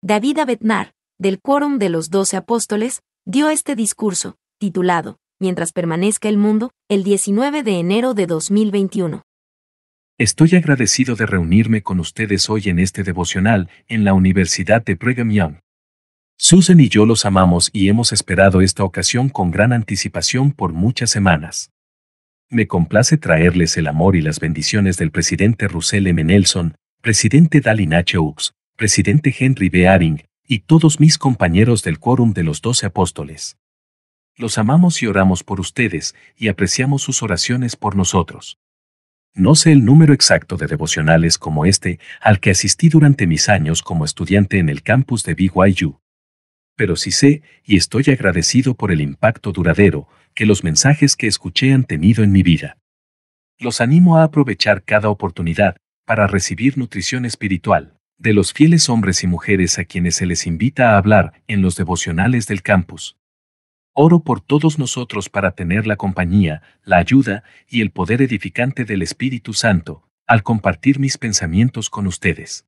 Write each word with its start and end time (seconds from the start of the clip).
David 0.00 0.38
Abetnar, 0.38 0.92
del 1.18 1.40
Quórum 1.40 1.80
de 1.80 1.88
los 1.88 2.10
Doce 2.10 2.36
Apóstoles, 2.36 3.02
dio 3.24 3.50
este 3.50 3.74
discurso, 3.74 4.36
titulado, 4.60 5.18
Mientras 5.40 5.72
permanezca 5.72 6.28
el 6.28 6.36
mundo, 6.36 6.72
el 6.88 7.04
19 7.04 7.62
de 7.62 7.78
enero 7.78 8.12
de 8.14 8.26
2021. 8.26 9.22
Estoy 10.20 10.56
agradecido 10.56 11.14
de 11.14 11.26
reunirme 11.26 11.84
con 11.84 12.00
ustedes 12.00 12.50
hoy 12.50 12.62
en 12.64 12.80
este 12.80 13.04
devocional 13.04 13.70
en 13.86 14.02
la 14.02 14.14
Universidad 14.14 14.84
de 14.84 14.96
Brigham 14.96 15.30
Young. 15.30 15.58
Susan 16.36 16.80
y 16.80 16.88
yo 16.88 17.06
los 17.06 17.24
amamos 17.24 17.70
y 17.72 17.88
hemos 17.88 18.12
esperado 18.12 18.60
esta 18.60 18.82
ocasión 18.82 19.28
con 19.28 19.52
gran 19.52 19.72
anticipación 19.72 20.50
por 20.50 20.72
muchas 20.72 21.10
semanas. 21.10 21.70
Me 22.50 22.66
complace 22.66 23.16
traerles 23.16 23.76
el 23.76 23.86
amor 23.86 24.16
y 24.16 24.20
las 24.20 24.40
bendiciones 24.40 24.96
del 24.96 25.12
presidente 25.12 25.68
Russell 25.68 26.08
M. 26.08 26.24
Nelson, 26.24 26.74
presidente 27.00 27.60
Dallin 27.60 27.94
H. 27.94 28.18
Oaks, 28.18 28.54
presidente 28.74 29.32
Henry 29.38 29.68
B. 29.68 29.86
Aring, 29.86 30.24
y 30.48 30.60
todos 30.60 30.98
mis 30.98 31.16
compañeros 31.16 31.84
del 31.84 32.00
Quórum 32.00 32.32
de 32.32 32.42
los 32.42 32.60
Doce 32.60 32.86
Apóstoles. 32.86 33.56
Los 34.34 34.58
amamos 34.58 35.00
y 35.00 35.06
oramos 35.06 35.44
por 35.44 35.60
ustedes, 35.60 36.16
y 36.36 36.48
apreciamos 36.48 37.02
sus 37.02 37.22
oraciones 37.22 37.76
por 37.76 37.94
nosotros. 37.94 38.58
No 39.38 39.54
sé 39.54 39.70
el 39.70 39.84
número 39.84 40.14
exacto 40.14 40.56
de 40.56 40.66
devocionales 40.66 41.38
como 41.38 41.64
este 41.64 42.00
al 42.20 42.40
que 42.40 42.50
asistí 42.50 42.88
durante 42.88 43.28
mis 43.28 43.48
años 43.48 43.82
como 43.82 44.04
estudiante 44.04 44.58
en 44.58 44.68
el 44.68 44.82
campus 44.82 45.22
de 45.22 45.34
BYU. 45.34 46.00
Pero 46.74 46.96
sí 46.96 47.12
sé, 47.12 47.42
y 47.62 47.76
estoy 47.76 48.02
agradecido 48.08 48.74
por 48.74 48.90
el 48.90 49.00
impacto 49.00 49.52
duradero 49.52 50.08
que 50.34 50.44
los 50.44 50.64
mensajes 50.64 51.14
que 51.14 51.28
escuché 51.28 51.72
han 51.72 51.84
tenido 51.84 52.24
en 52.24 52.32
mi 52.32 52.42
vida. 52.42 52.78
Los 53.60 53.80
animo 53.80 54.18
a 54.18 54.24
aprovechar 54.24 54.82
cada 54.82 55.08
oportunidad 55.08 55.76
para 56.04 56.26
recibir 56.26 56.76
nutrición 56.76 57.24
espiritual 57.24 57.94
de 58.18 58.32
los 58.32 58.52
fieles 58.52 58.88
hombres 58.88 59.22
y 59.22 59.28
mujeres 59.28 59.78
a 59.78 59.84
quienes 59.84 60.16
se 60.16 60.26
les 60.26 60.48
invita 60.48 60.90
a 60.90 60.98
hablar 60.98 61.44
en 61.46 61.62
los 61.62 61.76
devocionales 61.76 62.48
del 62.48 62.62
campus. 62.62 63.16
Oro 64.00 64.20
por 64.20 64.40
todos 64.40 64.78
nosotros 64.78 65.28
para 65.28 65.50
tener 65.56 65.84
la 65.84 65.96
compañía, 65.96 66.62
la 66.84 66.98
ayuda 66.98 67.42
y 67.68 67.80
el 67.80 67.90
poder 67.90 68.22
edificante 68.22 68.84
del 68.84 69.02
Espíritu 69.02 69.54
Santo, 69.54 70.08
al 70.24 70.44
compartir 70.44 71.00
mis 71.00 71.18
pensamientos 71.18 71.90
con 71.90 72.06
ustedes. 72.06 72.64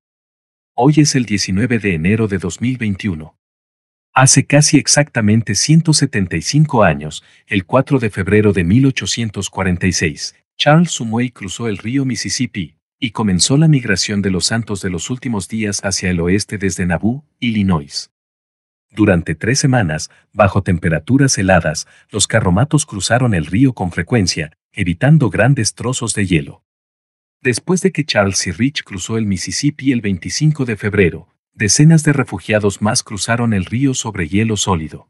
Hoy 0.75 0.95
es 0.97 1.15
el 1.15 1.27
19 1.27 1.79
de 1.79 1.95
enero 1.95 2.27
de 2.27 2.39
2021. 2.39 3.39
Hace 4.13 4.45
casi 4.45 4.79
exactamente 4.79 5.55
175 5.55 6.83
años, 6.83 7.23
el 7.47 7.65
4 7.65 8.01
de 8.01 8.11
febrero 8.11 8.53
de 8.53 8.65
1846, 8.65 10.35
Charles 10.59 10.91
Sumway 10.91 11.31
cruzó 11.31 11.69
el 11.69 11.79
río 11.79 12.05
Mississippi 12.05 12.75
y 12.99 13.13
comenzó 13.13 13.57
la 13.57 13.69
migración 13.69 14.21
de 14.21 14.31
los 14.31 14.47
santos 14.47 14.83
de 14.83 14.91
los 14.91 15.11
últimos 15.11 15.47
días 15.47 15.79
hacia 15.85 16.11
el 16.11 16.19
oeste 16.19 16.59
desde 16.59 16.87
Nauvoo, 16.87 17.25
Illinois. 17.39 18.11
Durante 18.91 19.35
tres 19.35 19.59
semanas, 19.59 20.11
bajo 20.33 20.63
temperaturas 20.63 21.39
heladas, 21.39 21.87
los 22.11 22.27
carromatos 22.27 22.87
cruzaron 22.87 23.35
el 23.35 23.47
río 23.47 23.73
con 23.73 23.93
frecuencia, 23.93 24.53
evitando 24.73 25.31
grandes 25.31 25.75
trozos 25.75 26.15
de 26.15 26.27
hielo. 26.27 26.65
Después 27.41 27.81
de 27.81 27.93
que 27.93 28.05
Charles 28.05 28.47
y 28.47 28.53
Rich 28.53 28.83
cruzó 28.83 29.17
el 29.17 29.27
Mississippi 29.27 29.93
el 29.93 30.01
25 30.01 30.65
de 30.65 30.77
febrero, 30.77 31.29
decenas 31.55 32.03
de 32.03 32.13
refugiados 32.13 32.83
más 32.83 33.03
cruzaron 33.03 33.55
el 33.55 33.65
río 33.65 33.95
sobre 33.95 34.29
hielo 34.29 34.57
sólido. 34.57 35.09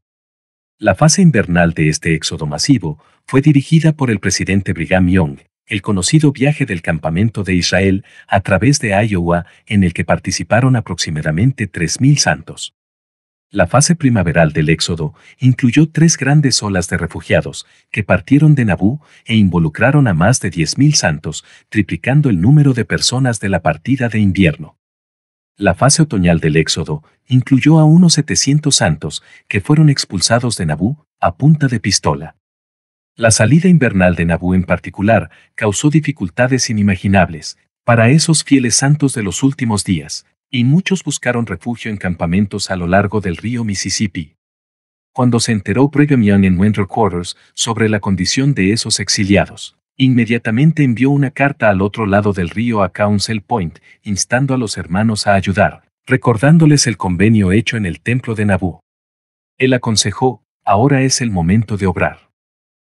La 0.79 0.95
fase 0.95 1.23
invernal 1.23 1.73
de 1.75 1.89
este 1.89 2.15
éxodo 2.15 2.47
masivo 2.47 3.03
fue 3.27 3.41
dirigida 3.41 3.93
por 3.93 4.11
el 4.11 4.21
presidente 4.21 4.73
Brigham 4.73 5.09
Young, 5.09 5.39
el 5.67 5.83
conocido 5.83 6.33
viaje 6.33 6.67
del 6.67 6.83
campamento 6.83 7.45
de 7.45 7.55
Israel 7.55 8.05
a 8.27 8.41
través 8.41 8.79
de 8.81 8.91
Iowa 9.07 9.47
en 9.67 9.85
el 9.85 9.93
que 9.93 10.05
participaron 10.05 10.77
aproximadamente 10.77 11.71
3.000 11.71 12.17
santos. 12.17 12.75
La 13.53 13.67
fase 13.67 13.97
primaveral 13.97 14.53
del 14.53 14.69
éxodo 14.69 15.13
incluyó 15.41 15.91
tres 15.91 16.17
grandes 16.17 16.63
olas 16.63 16.89
de 16.89 16.97
refugiados 16.97 17.67
que 17.91 18.05
partieron 18.05 18.55
de 18.55 18.65
Nabú 18.65 19.01
e 19.25 19.35
involucraron 19.35 20.07
a 20.07 20.15
más 20.15 20.39
de 20.39 20.53
10.000 20.53 20.95
santos, 20.95 21.45
triplicando 21.69 22.31
el 22.31 22.41
número 22.41 22.75
de 22.75 22.85
personas 22.85 23.41
de 23.41 23.49
la 23.49 23.61
partida 23.61 24.09
de 24.09 24.21
invierno. 24.21 24.77
La 25.57 25.75
fase 25.75 26.01
otoñal 26.01 26.39
del 26.39 26.57
éxodo 26.57 27.03
incluyó 27.27 27.81
a 27.81 27.85
unos 27.85 28.15
700 28.15 28.75
santos 28.75 29.23
que 29.49 29.61
fueron 29.61 29.91
expulsados 29.91 30.57
de 30.57 30.67
Nabú 30.67 31.05
a 31.19 31.35
punta 31.35 31.67
de 31.67 31.81
pistola. 31.81 32.37
La 33.17 33.33
salida 33.33 33.69
invernal 33.69 34.15
de 34.15 34.27
Nabú 34.27 34.55
en 34.55 34.63
particular 34.63 35.29
causó 35.57 35.91
dificultades 35.91 36.71
inimaginables 36.71 37.59
para 37.83 38.11
esos 38.11 38.45
fieles 38.45 38.77
santos 38.77 39.13
de 39.13 39.25
los 39.25 39.43
últimos 39.43 39.83
días, 39.83 40.25
y 40.51 40.65
muchos 40.65 41.05
buscaron 41.05 41.47
refugio 41.47 41.91
en 41.91 41.97
campamentos 41.97 42.71
a 42.71 42.77
lo 42.77 42.89
largo 42.89 43.21
del 43.21 43.37
río 43.37 43.63
Mississippi. 43.65 44.35
Cuando 45.13 45.41
se 45.41 45.53
enteró 45.53 45.89
Brigham 45.89 46.23
Young 46.23 46.45
en 46.45 46.59
Winter 46.59 46.87
Quarters 46.87 47.37
sobre 47.55 47.89
la 47.89 48.01
condición 48.01 48.55
de 48.55 48.73
esos 48.73 49.01
exiliados, 49.01 49.77
inmediatamente 49.97 50.83
envió 50.83 51.11
una 51.11 51.31
carta 51.31 51.69
al 51.69 51.83
otro 51.83 52.07
lado 52.07 52.33
del 52.33 52.49
río 52.49 52.83
a 52.83 52.93
Council 52.93 53.43
Point, 53.43 53.79
instando 54.03 54.55
a 54.55 54.59
los 54.59 54.77
hermanos 54.77 55.27
a 55.27 55.35
ayudar, 55.35 55.83
recordándoles 56.07 56.87
el 56.87 56.97
convenio 56.97 57.53
hecho 57.53 57.77
en 57.77 57.87
el 57.87 58.01
templo 58.01 58.35
de 58.35 58.47
Nabú. 58.47 58.81
Él 59.59 59.75
aconsejó, 59.75 60.43
ahora 60.65 61.03
es 61.03 61.21
el 61.21 61.31
momento 61.31 61.77
de 61.77 61.87
obrar. 61.87 62.31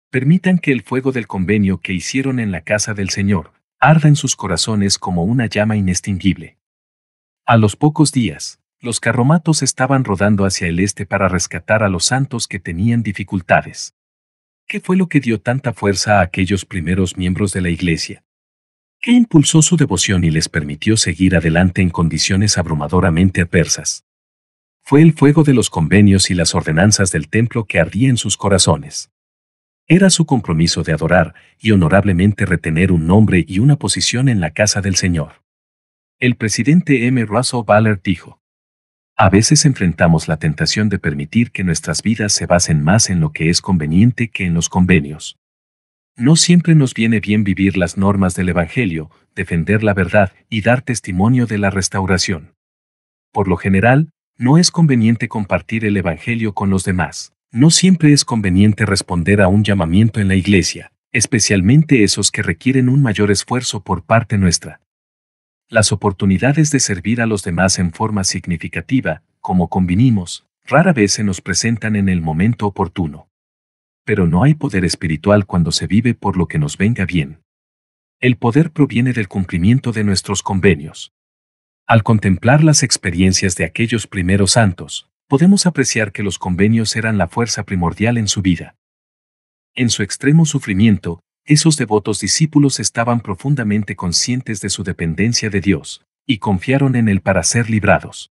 Permitan 0.10 0.60
que 0.60 0.72
el 0.72 0.82
fuego 0.82 1.12
del 1.12 1.28
convenio 1.28 1.80
que 1.80 1.94
hicieron 1.94 2.40
en 2.40 2.52
la 2.52 2.62
casa 2.62 2.94
del 2.94 3.10
Señor 3.10 3.52
arda 3.80 4.08
en 4.08 4.16
sus 4.16 4.36
corazones 4.36 4.98
como 4.98 5.24
una 5.24 5.48
llama 5.48 5.76
inextinguible. 5.76 6.58
A 7.46 7.58
los 7.58 7.76
pocos 7.76 8.14
días, 8.14 8.62
los 8.80 9.02
carromatos 9.02 9.64
estaban 9.64 10.06
rodando 10.06 10.46
hacia 10.46 10.68
el 10.68 10.80
este 10.80 11.06
para 11.06 11.28
rescatar 11.28 11.84
a 11.84 11.90
los 11.90 12.06
santos 12.06 12.48
que 12.48 12.58
tenían 12.58 13.04
dificultades. 13.04 13.96
¿Qué 14.66 14.80
fue 14.80 14.96
lo 14.96 15.10
que 15.10 15.20
dio 15.20 15.42
tanta 15.42 15.74
fuerza 15.74 16.20
a 16.20 16.22
aquellos 16.22 16.64
primeros 16.64 17.18
miembros 17.18 17.52
de 17.52 17.60
la 17.60 17.70
Iglesia? 17.70 18.24
¿Qué 19.02 19.12
impulsó 19.12 19.62
su 19.62 19.76
devoción 19.76 20.24
y 20.24 20.32
les 20.32 20.48
permitió 20.48 20.96
seguir 20.96 21.36
adelante 21.36 21.82
en 21.82 21.90
condiciones 21.90 22.58
abrumadoramente 22.58 23.42
adversas? 23.42 24.06
Fue 24.82 25.02
el 25.02 25.12
fuego 25.12 25.44
de 25.44 25.54
los 25.54 25.70
convenios 25.70 26.32
y 26.32 26.36
las 26.36 26.56
ordenanzas 26.56 27.12
del 27.12 27.28
templo 27.28 27.66
que 27.66 27.82
ardía 27.82 28.08
en 28.08 28.16
sus 28.16 28.38
corazones. 28.38 29.12
Era 29.86 30.10
su 30.10 30.26
compromiso 30.26 30.82
de 30.84 30.94
adorar 30.94 31.36
y 31.60 31.72
honorablemente 31.72 32.46
retener 32.46 32.94
un 32.94 33.06
nombre 33.06 33.44
y 33.46 33.60
una 33.60 33.76
posición 33.76 34.30
en 34.30 34.40
la 34.40 34.52
casa 34.52 34.80
del 34.80 34.96
Señor. 34.96 35.43
El 36.24 36.38
presidente 36.38 37.06
M. 37.06 37.26
Russell 37.26 37.66
Ballard 37.68 38.00
dijo, 38.02 38.40
A 39.18 39.30
veces 39.30 39.66
enfrentamos 39.66 40.30
la 40.30 40.38
tentación 40.38 40.88
de 40.88 40.98
permitir 40.98 41.52
que 41.52 41.66
nuestras 41.66 42.02
vidas 42.02 42.32
se 42.32 42.46
basen 42.46 42.82
más 42.82 43.10
en 43.10 43.20
lo 43.20 43.34
que 43.34 43.50
es 43.50 43.60
conveniente 43.60 44.30
que 44.30 44.46
en 44.46 44.54
los 44.54 44.70
convenios. 44.70 45.36
No 46.16 46.38
siempre 46.38 46.76
nos 46.76 46.94
viene 46.94 47.20
bien 47.20 47.44
vivir 47.44 47.76
las 47.76 47.98
normas 47.98 48.36
del 48.36 48.48
Evangelio, 48.48 49.12
defender 49.36 49.84
la 49.84 49.94
verdad 49.94 50.32
y 50.50 50.62
dar 50.62 50.82
testimonio 50.82 51.46
de 51.46 51.58
la 51.58 51.72
restauración. 51.72 52.54
Por 53.34 53.50
lo 53.50 53.58
general, 53.58 54.10
no 54.38 54.58
es 54.58 54.72
conveniente 54.72 55.28
compartir 55.28 55.84
el 55.84 55.98
Evangelio 55.98 56.54
con 56.54 56.70
los 56.70 56.86
demás. 56.86 57.34
No 57.52 57.70
siempre 57.70 58.14
es 58.14 58.24
conveniente 58.24 58.86
responder 58.86 59.42
a 59.42 59.50
un 59.50 59.66
llamamiento 59.66 60.22
en 60.22 60.30
la 60.30 60.36
iglesia, 60.36 60.94
especialmente 61.12 62.06
esos 62.06 62.32
que 62.32 62.44
requieren 62.44 62.88
un 62.88 63.02
mayor 63.02 63.30
esfuerzo 63.30 63.84
por 63.84 64.06
parte 64.06 64.38
nuestra. 64.38 64.80
Las 65.70 65.92
oportunidades 65.92 66.72
de 66.72 66.80
servir 66.80 67.22
a 67.22 67.26
los 67.26 67.44
demás 67.44 67.80
en 67.80 67.92
forma 67.92 68.24
significativa, 68.24 69.24
como 69.40 69.70
convinimos, 69.70 70.46
rara 70.66 70.94
vez 70.94 71.14
se 71.14 71.24
nos 71.24 71.42
presentan 71.42 71.96
en 71.96 72.10
el 72.10 72.22
momento 72.22 72.68
oportuno. 72.68 73.30
Pero 74.06 74.28
no 74.28 74.44
hay 74.44 74.54
poder 74.54 74.86
espiritual 74.86 75.46
cuando 75.46 75.72
se 75.72 75.88
vive 75.88 76.14
por 76.14 76.38
lo 76.38 76.48
que 76.48 76.60
nos 76.60 76.78
venga 76.78 77.06
bien. 77.06 77.42
El 78.20 78.38
poder 78.38 78.72
proviene 78.72 79.14
del 79.14 79.28
cumplimiento 79.28 79.92
de 79.92 80.04
nuestros 80.04 80.44
convenios. 80.44 81.12
Al 81.86 82.04
contemplar 82.04 82.64
las 82.64 82.84
experiencias 82.84 83.56
de 83.56 83.66
aquellos 83.66 84.08
primeros 84.08 84.52
santos, 84.52 85.10
podemos 85.28 85.66
apreciar 85.66 86.12
que 86.12 86.24
los 86.24 86.38
convenios 86.38 86.96
eran 86.96 87.18
la 87.18 87.28
fuerza 87.28 87.64
primordial 87.64 88.18
en 88.18 88.28
su 88.28 88.42
vida. 88.42 88.76
En 89.76 89.90
su 89.90 90.04
extremo 90.04 90.46
sufrimiento, 90.46 91.22
esos 91.46 91.78
devotos 91.78 92.20
discípulos 92.20 92.80
estaban 92.80 93.20
profundamente 93.20 93.96
conscientes 93.96 94.62
de 94.62 94.70
su 94.70 94.84
dependencia 94.84 95.50
de 95.50 95.62
Dios, 95.62 96.06
y 96.26 96.38
confiaron 96.38 96.96
en 96.96 97.10
Él 97.10 97.22
para 97.22 97.44
ser 97.44 97.70
librados. 97.70 98.32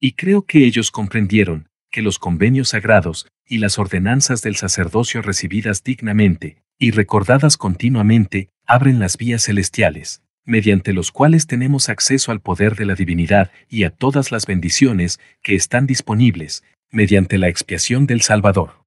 Y 0.00 0.12
creo 0.12 0.42
que 0.42 0.64
ellos 0.64 0.90
comprendieron 0.90 1.68
que 1.90 2.02
los 2.02 2.18
convenios 2.18 2.70
sagrados 2.70 3.26
y 3.46 3.58
las 3.58 3.78
ordenanzas 3.78 4.42
del 4.42 4.56
sacerdocio 4.56 5.22
recibidas 5.22 5.82
dignamente 5.82 6.62
y 6.78 6.92
recordadas 6.92 7.56
continuamente 7.56 8.50
abren 8.66 8.98
las 8.98 9.16
vías 9.16 9.44
celestiales, 9.44 10.22
mediante 10.44 10.92
los 10.92 11.10
cuales 11.10 11.46
tenemos 11.46 11.88
acceso 11.88 12.30
al 12.30 12.40
poder 12.40 12.76
de 12.76 12.84
la 12.84 12.94
divinidad 12.94 13.50
y 13.68 13.84
a 13.84 13.90
todas 13.90 14.30
las 14.30 14.46
bendiciones 14.46 15.18
que 15.42 15.54
están 15.54 15.86
disponibles, 15.86 16.62
mediante 16.90 17.36
la 17.38 17.48
expiación 17.48 18.06
del 18.06 18.20
Salvador. 18.20 18.84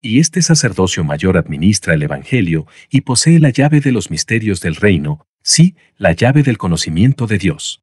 Y 0.00 0.20
este 0.20 0.42
sacerdocio 0.42 1.02
mayor 1.02 1.36
administra 1.36 1.94
el 1.94 2.02
Evangelio 2.04 2.66
y 2.88 3.00
posee 3.00 3.40
la 3.40 3.50
llave 3.50 3.80
de 3.80 3.90
los 3.90 4.10
misterios 4.10 4.60
del 4.60 4.76
reino, 4.76 5.26
sí, 5.42 5.74
la 5.96 6.12
llave 6.12 6.44
del 6.44 6.56
conocimiento 6.56 7.26
de 7.26 7.38
Dios. 7.38 7.82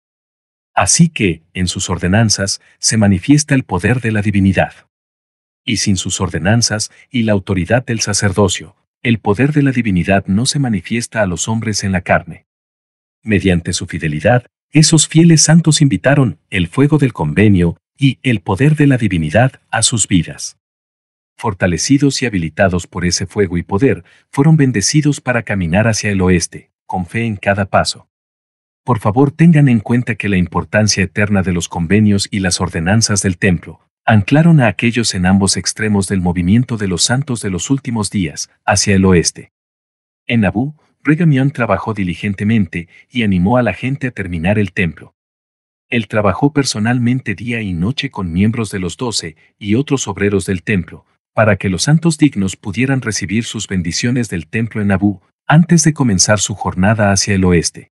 Así 0.74 1.10
que, 1.10 1.44
en 1.54 1.68
sus 1.68 1.90
ordenanzas, 1.90 2.62
se 2.80 2.98
manifiesta 2.98 3.54
el 3.54 3.64
poder 3.64 4.00
de 4.00 4.12
la 4.12 4.22
divinidad. 4.22 4.88
Y 5.66 5.78
sin 5.78 5.98
sus 5.98 6.22
ordenanzas 6.22 6.90
y 7.10 7.24
la 7.24 7.34
autoridad 7.34 7.86
del 7.86 8.00
sacerdocio, 8.00 8.78
el 9.02 9.20
poder 9.20 9.52
de 9.52 9.64
la 9.64 9.72
divinidad 9.72 10.26
no 10.26 10.46
se 10.46 10.60
manifiesta 10.60 11.22
a 11.22 11.26
los 11.26 11.48
hombres 11.48 11.84
en 11.84 11.92
la 11.92 12.02
carne. 12.02 12.46
Mediante 13.24 13.74
su 13.74 13.88
fidelidad, 13.88 14.46
esos 14.72 15.08
fieles 15.08 15.42
santos 15.42 15.82
invitaron 15.82 16.40
el 16.50 16.68
fuego 16.68 16.98
del 16.98 17.14
convenio 17.14 17.78
y 17.98 18.20
el 18.24 18.40
poder 18.42 18.76
de 18.76 18.88
la 18.88 18.98
divinidad 18.98 19.62
a 19.70 19.82
sus 19.82 20.08
vidas. 20.08 20.58
Fortalecidos 21.38 22.22
y 22.22 22.26
habilitados 22.26 22.88
por 22.88 23.06
ese 23.06 23.26
fuego 23.26 23.58
y 23.58 23.64
poder, 23.64 24.04
fueron 24.32 24.58
bendecidos 24.58 25.22
para 25.22 25.44
caminar 25.44 25.88
hacia 25.88 26.12
el 26.12 26.22
oeste, 26.22 26.72
con 26.86 27.06
fe 27.06 27.26
en 27.26 27.36
cada 27.36 27.66
paso. 27.66 28.08
Por 28.84 29.00
favor 29.00 29.32
tengan 29.32 29.68
en 29.68 29.80
cuenta 29.80 30.16
que 30.16 30.30
la 30.30 30.38
importancia 30.38 31.04
eterna 31.04 31.42
de 31.42 31.52
los 31.52 31.68
convenios 31.68 32.28
y 32.32 32.40
las 32.40 32.62
ordenanzas 32.62 33.22
del 33.22 33.38
templo, 33.38 33.82
anclaron 34.06 34.62
a 34.62 34.68
aquellos 34.68 35.16
en 35.16 35.26
ambos 35.26 35.58
extremos 35.58 36.08
del 36.08 36.22
movimiento 36.22 36.78
de 36.78 36.88
los 36.88 37.04
santos 37.04 37.42
de 37.42 37.50
los 37.50 37.70
últimos 37.72 38.12
días, 38.12 38.50
hacia 38.64 38.96
el 38.96 39.04
oeste. 39.06 39.52
En 40.28 40.42
Nabú, 40.42 40.76
Brigham 41.04 41.52
trabajó 41.52 41.94
diligentemente 41.94 42.88
y 43.10 43.24
animó 43.24 43.58
a 43.58 43.64
la 43.64 43.74
gente 43.74 44.08
a 44.08 44.12
terminar 44.12 44.58
el 44.58 44.72
templo. 44.72 45.16
Él 45.90 46.08
trabajó 46.08 46.54
personalmente 46.54 47.36
día 47.36 47.62
y 47.62 47.74
noche 47.74 48.10
con 48.10 48.32
miembros 48.32 48.72
de 48.72 48.80
los 48.80 48.98
doce 48.98 49.36
y 49.60 49.76
otros 49.76 50.08
obreros 50.08 50.46
del 50.46 50.64
templo, 50.64 51.06
para 51.36 51.58
que 51.58 51.68
los 51.68 51.84
santos 51.84 52.18
dignos 52.18 52.56
pudieran 52.56 53.02
recibir 53.02 53.44
sus 53.44 53.68
bendiciones 53.68 54.30
del 54.30 54.48
templo 54.48 54.82
en 54.82 54.88
Nabú, 54.88 55.22
antes 55.46 55.84
de 55.84 55.94
comenzar 55.94 56.40
su 56.40 56.56
jornada 56.56 57.12
hacia 57.12 57.36
el 57.36 57.44
oeste. 57.44 57.92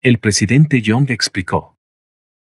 El 0.00 0.18
presidente 0.18 0.80
Young 0.80 1.10
explicó. 1.10 1.76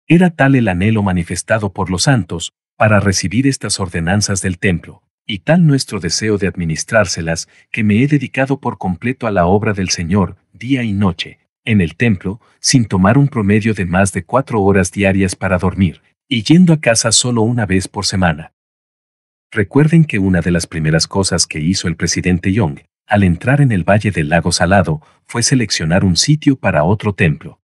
Era 0.08 0.32
tal 0.32 0.56
el 0.56 0.68
anhelo 0.68 1.04
manifestado 1.04 1.74
por 1.74 1.92
los 1.92 2.04
santos, 2.04 2.54
para 2.76 3.00
recibir 3.00 3.46
estas 3.46 3.80
ordenanzas 3.80 4.42
del 4.42 4.58
templo, 4.58 5.04
y 5.28 5.40
tal 5.40 5.68
nuestro 5.68 6.00
deseo 6.00 6.40
de 6.40 6.48
administrárselas, 6.48 7.48
que 7.72 7.84
me 7.84 8.02
he 8.02 8.08
dedicado 8.08 8.60
por 8.60 8.80
completo 8.80 9.28
a 9.28 9.32
la 9.32 9.46
obra 9.46 9.74
del 9.74 9.90
Señor, 9.90 10.38
día 10.54 10.82
y 10.82 10.92
noche, 10.92 11.38
en 11.66 11.82
el 11.82 11.96
templo, 11.96 12.42
sin 12.60 12.86
tomar 12.86 13.20
un 13.20 13.28
promedio 13.28 13.76
de 13.76 13.86
más 13.86 14.12
de 14.12 14.24
cuatro 14.24 14.64
horas 14.64 14.92
diarias 14.92 15.36
para 15.36 15.60
dormir, 15.60 16.02
y 16.28 16.42
yendo 16.42 16.74
a 16.74 16.82
casa 16.82 17.12
solo 17.12 17.44
una 17.44 17.68
vez 17.68 17.88
por 17.88 18.08
semana. 18.08 18.55
Recuerden 19.56 20.04
que 20.04 20.20
una 20.20 20.42
de 20.42 20.52
las 20.52 20.68
primeras 20.68 21.08
cosas 21.08 21.48
que 21.48 21.62
hizo 21.62 21.88
el 21.88 21.96
presidente 21.96 22.52
Young, 22.52 22.80
al 23.08 23.24
entrar 23.24 23.62
en 23.62 23.72
el 23.72 23.86
Valle 23.86 24.12
del 24.12 24.28
Lago 24.28 24.52
Salado, 24.52 25.02
fue 25.24 25.44
seleccionar 25.44 26.04
un 26.04 26.18
sitio 26.18 26.58
para 26.58 26.84
otro 26.84 27.14
templo. 27.14 27.62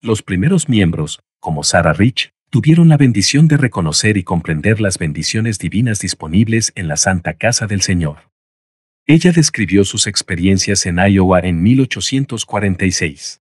Los 0.00 0.22
primeros 0.22 0.68
miembros, 0.68 1.18
como 1.40 1.64
Sarah 1.64 1.92
Rich, 1.92 2.30
tuvieron 2.50 2.88
la 2.88 2.96
bendición 2.96 3.48
de 3.48 3.56
reconocer 3.56 4.16
y 4.16 4.22
comprender 4.22 4.80
las 4.80 4.96
bendiciones 4.96 5.58
divinas 5.58 5.98
disponibles 5.98 6.70
en 6.76 6.86
la 6.86 6.96
Santa 6.96 7.34
Casa 7.34 7.66
del 7.66 7.82
Señor. 7.82 8.30
Ella 9.04 9.32
describió 9.32 9.84
sus 9.84 10.06
experiencias 10.06 10.86
en 10.86 10.98
Iowa 11.00 11.40
en 11.40 11.64
1846. 11.64 13.40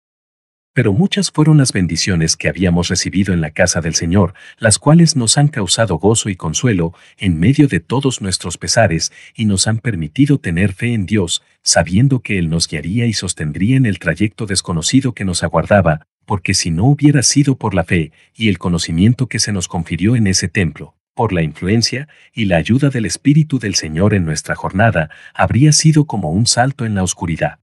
Pero 0.76 0.92
muchas 0.92 1.32
fueron 1.32 1.58
las 1.58 1.72
bendiciones 1.72 2.36
que 2.36 2.50
habíamos 2.50 2.90
recibido 2.90 3.34
en 3.34 3.40
la 3.40 3.52
casa 3.52 3.80
del 3.80 3.96
Señor, 3.96 4.34
las 4.58 4.78
cuales 4.78 5.16
nos 5.16 5.38
han 5.38 5.48
causado 5.48 5.96
gozo 5.96 6.28
y 6.28 6.36
consuelo 6.36 6.94
en 7.18 7.40
medio 7.40 7.70
de 7.70 7.80
todos 7.80 8.22
nuestros 8.22 8.58
pesares 8.58 9.14
y 9.34 9.46
nos 9.46 9.68
han 9.68 9.78
permitido 9.78 10.38
tener 10.38 10.74
fe 10.74 10.94
en 10.94 11.06
Dios, 11.06 11.42
sabiendo 11.64 12.20
que 12.20 12.38
Él 12.38 12.50
nos 12.50 12.68
guiaría 12.68 13.06
y 13.06 13.14
sostendría 13.14 13.78
en 13.78 13.86
el 13.86 14.00
trayecto 14.00 14.48
desconocido 14.48 15.14
que 15.14 15.24
nos 15.24 15.44
aguardaba, 15.44 16.08
porque 16.26 16.54
si 16.54 16.72
no 16.72 16.84
hubiera 16.84 17.24
sido 17.24 17.56
por 17.56 17.74
la 17.74 17.86
fe 17.86 18.12
y 18.36 18.50
el 18.50 18.58
conocimiento 18.58 19.28
que 19.28 19.40
se 19.40 19.54
nos 19.54 19.70
confirió 19.70 20.18
en 20.18 20.28
ese 20.28 20.50
templo, 20.50 20.94
por 21.14 21.32
la 21.32 21.42
influencia 21.42 22.10
y 22.34 22.46
la 22.46 22.58
ayuda 22.58 22.90
del 22.90 23.06
Espíritu 23.06 23.60
del 23.60 23.76
Señor 23.76 24.14
en 24.14 24.26
nuestra 24.26 24.56
jornada, 24.56 25.10
habría 25.34 25.72
sido 25.72 26.04
como 26.04 26.32
un 26.32 26.46
salto 26.48 26.86
en 26.86 26.96
la 26.96 27.04
oscuridad. 27.04 27.60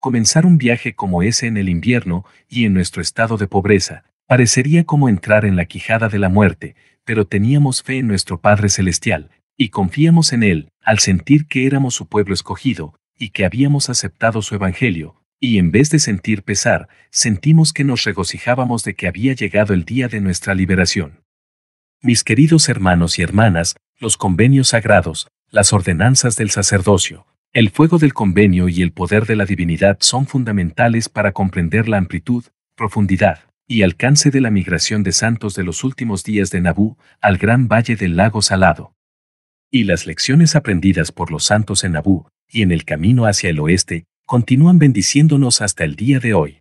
Comenzar 0.00 0.46
un 0.46 0.58
viaje 0.58 0.94
como 0.94 1.24
ese 1.24 1.48
en 1.48 1.56
el 1.56 1.68
invierno 1.68 2.24
y 2.48 2.64
en 2.64 2.74
nuestro 2.74 3.02
estado 3.02 3.36
de 3.36 3.48
pobreza, 3.48 4.04
parecería 4.26 4.84
como 4.84 5.08
entrar 5.08 5.44
en 5.44 5.56
la 5.56 5.64
quijada 5.64 6.08
de 6.08 6.20
la 6.20 6.28
muerte, 6.28 6.76
pero 7.04 7.26
teníamos 7.26 7.82
fe 7.82 7.98
en 7.98 8.06
nuestro 8.06 8.40
Padre 8.40 8.68
Celestial, 8.68 9.30
y 9.56 9.70
confiamos 9.70 10.32
en 10.32 10.44
Él, 10.44 10.68
al 10.82 11.00
sentir 11.00 11.46
que 11.46 11.66
éramos 11.66 11.94
su 11.94 12.06
pueblo 12.06 12.32
escogido, 12.32 12.94
y 13.18 13.30
que 13.30 13.44
habíamos 13.44 13.90
aceptado 13.90 14.40
su 14.40 14.54
Evangelio, 14.54 15.16
y 15.40 15.58
en 15.58 15.72
vez 15.72 15.90
de 15.90 15.98
sentir 15.98 16.44
pesar, 16.44 16.88
sentimos 17.10 17.72
que 17.72 17.82
nos 17.82 18.04
regocijábamos 18.04 18.84
de 18.84 18.94
que 18.94 19.08
había 19.08 19.32
llegado 19.32 19.74
el 19.74 19.84
día 19.84 20.06
de 20.06 20.20
nuestra 20.20 20.54
liberación. 20.54 21.24
Mis 22.00 22.22
queridos 22.22 22.68
hermanos 22.68 23.18
y 23.18 23.22
hermanas, 23.22 23.74
los 23.98 24.16
convenios 24.16 24.68
sagrados, 24.68 25.26
las 25.50 25.72
ordenanzas 25.72 26.36
del 26.36 26.50
sacerdocio, 26.50 27.26
el 27.54 27.70
fuego 27.70 27.96
del 27.96 28.12
convenio 28.12 28.68
y 28.68 28.82
el 28.82 28.92
poder 28.92 29.24
de 29.24 29.34
la 29.34 29.46
divinidad 29.46 29.96
son 30.00 30.26
fundamentales 30.26 31.08
para 31.08 31.32
comprender 31.32 31.88
la 31.88 31.96
amplitud, 31.96 32.44
profundidad 32.76 33.40
y 33.66 33.82
alcance 33.82 34.30
de 34.30 34.42
la 34.42 34.50
migración 34.50 35.02
de 35.02 35.12
santos 35.12 35.54
de 35.54 35.64
los 35.64 35.82
últimos 35.82 36.24
días 36.24 36.50
de 36.50 36.60
Nabú 36.60 36.98
al 37.22 37.38
gran 37.38 37.66
valle 37.66 37.96
del 37.96 38.16
lago 38.16 38.42
Salado. 38.42 38.92
Y 39.70 39.84
las 39.84 40.06
lecciones 40.06 40.56
aprendidas 40.56 41.10
por 41.10 41.30
los 41.30 41.44
santos 41.44 41.84
en 41.84 41.92
Nabú 41.92 42.26
y 42.50 42.62
en 42.62 42.70
el 42.70 42.84
camino 42.84 43.24
hacia 43.24 43.48
el 43.48 43.60
oeste 43.60 44.04
continúan 44.26 44.78
bendiciéndonos 44.78 45.62
hasta 45.62 45.84
el 45.84 45.96
día 45.96 46.20
de 46.20 46.34
hoy. 46.34 46.60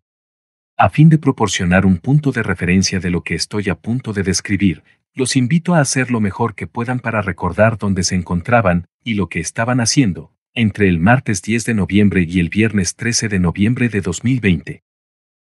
A 0.78 0.90
fin 0.90 1.10
de 1.10 1.18
proporcionar 1.18 1.86
un 1.86 1.98
punto 1.98 2.32
de 2.32 2.44
referencia 2.44 3.02
de 3.02 3.10
lo 3.10 3.24
que 3.24 3.36
estoy 3.36 3.70
a 3.70 3.76
punto 3.76 4.14
de 4.14 4.24
describir, 4.24 4.84
los 5.14 5.36
invito 5.36 5.76
a 5.76 5.82
hacer 5.82 6.12
lo 6.12 6.22
mejor 6.22 6.56
que 6.56 6.68
puedan 6.68 7.00
para 7.00 7.22
recordar 7.22 7.78
dónde 7.78 8.04
se 8.04 8.16
encontraban 8.16 8.88
y 9.04 9.16
lo 9.16 9.28
que 9.28 9.40
estaban 9.40 9.82
haciendo, 9.82 10.32
entre 10.60 10.88
el 10.90 10.98
martes 10.98 11.44
10 11.44 11.66
de 11.66 11.74
noviembre 11.76 12.26
y 12.28 12.40
el 12.40 12.50
viernes 12.50 12.96
13 12.96 13.30
de 13.30 13.38
noviembre 13.38 13.90
de 13.90 14.02
2020. 14.02 14.82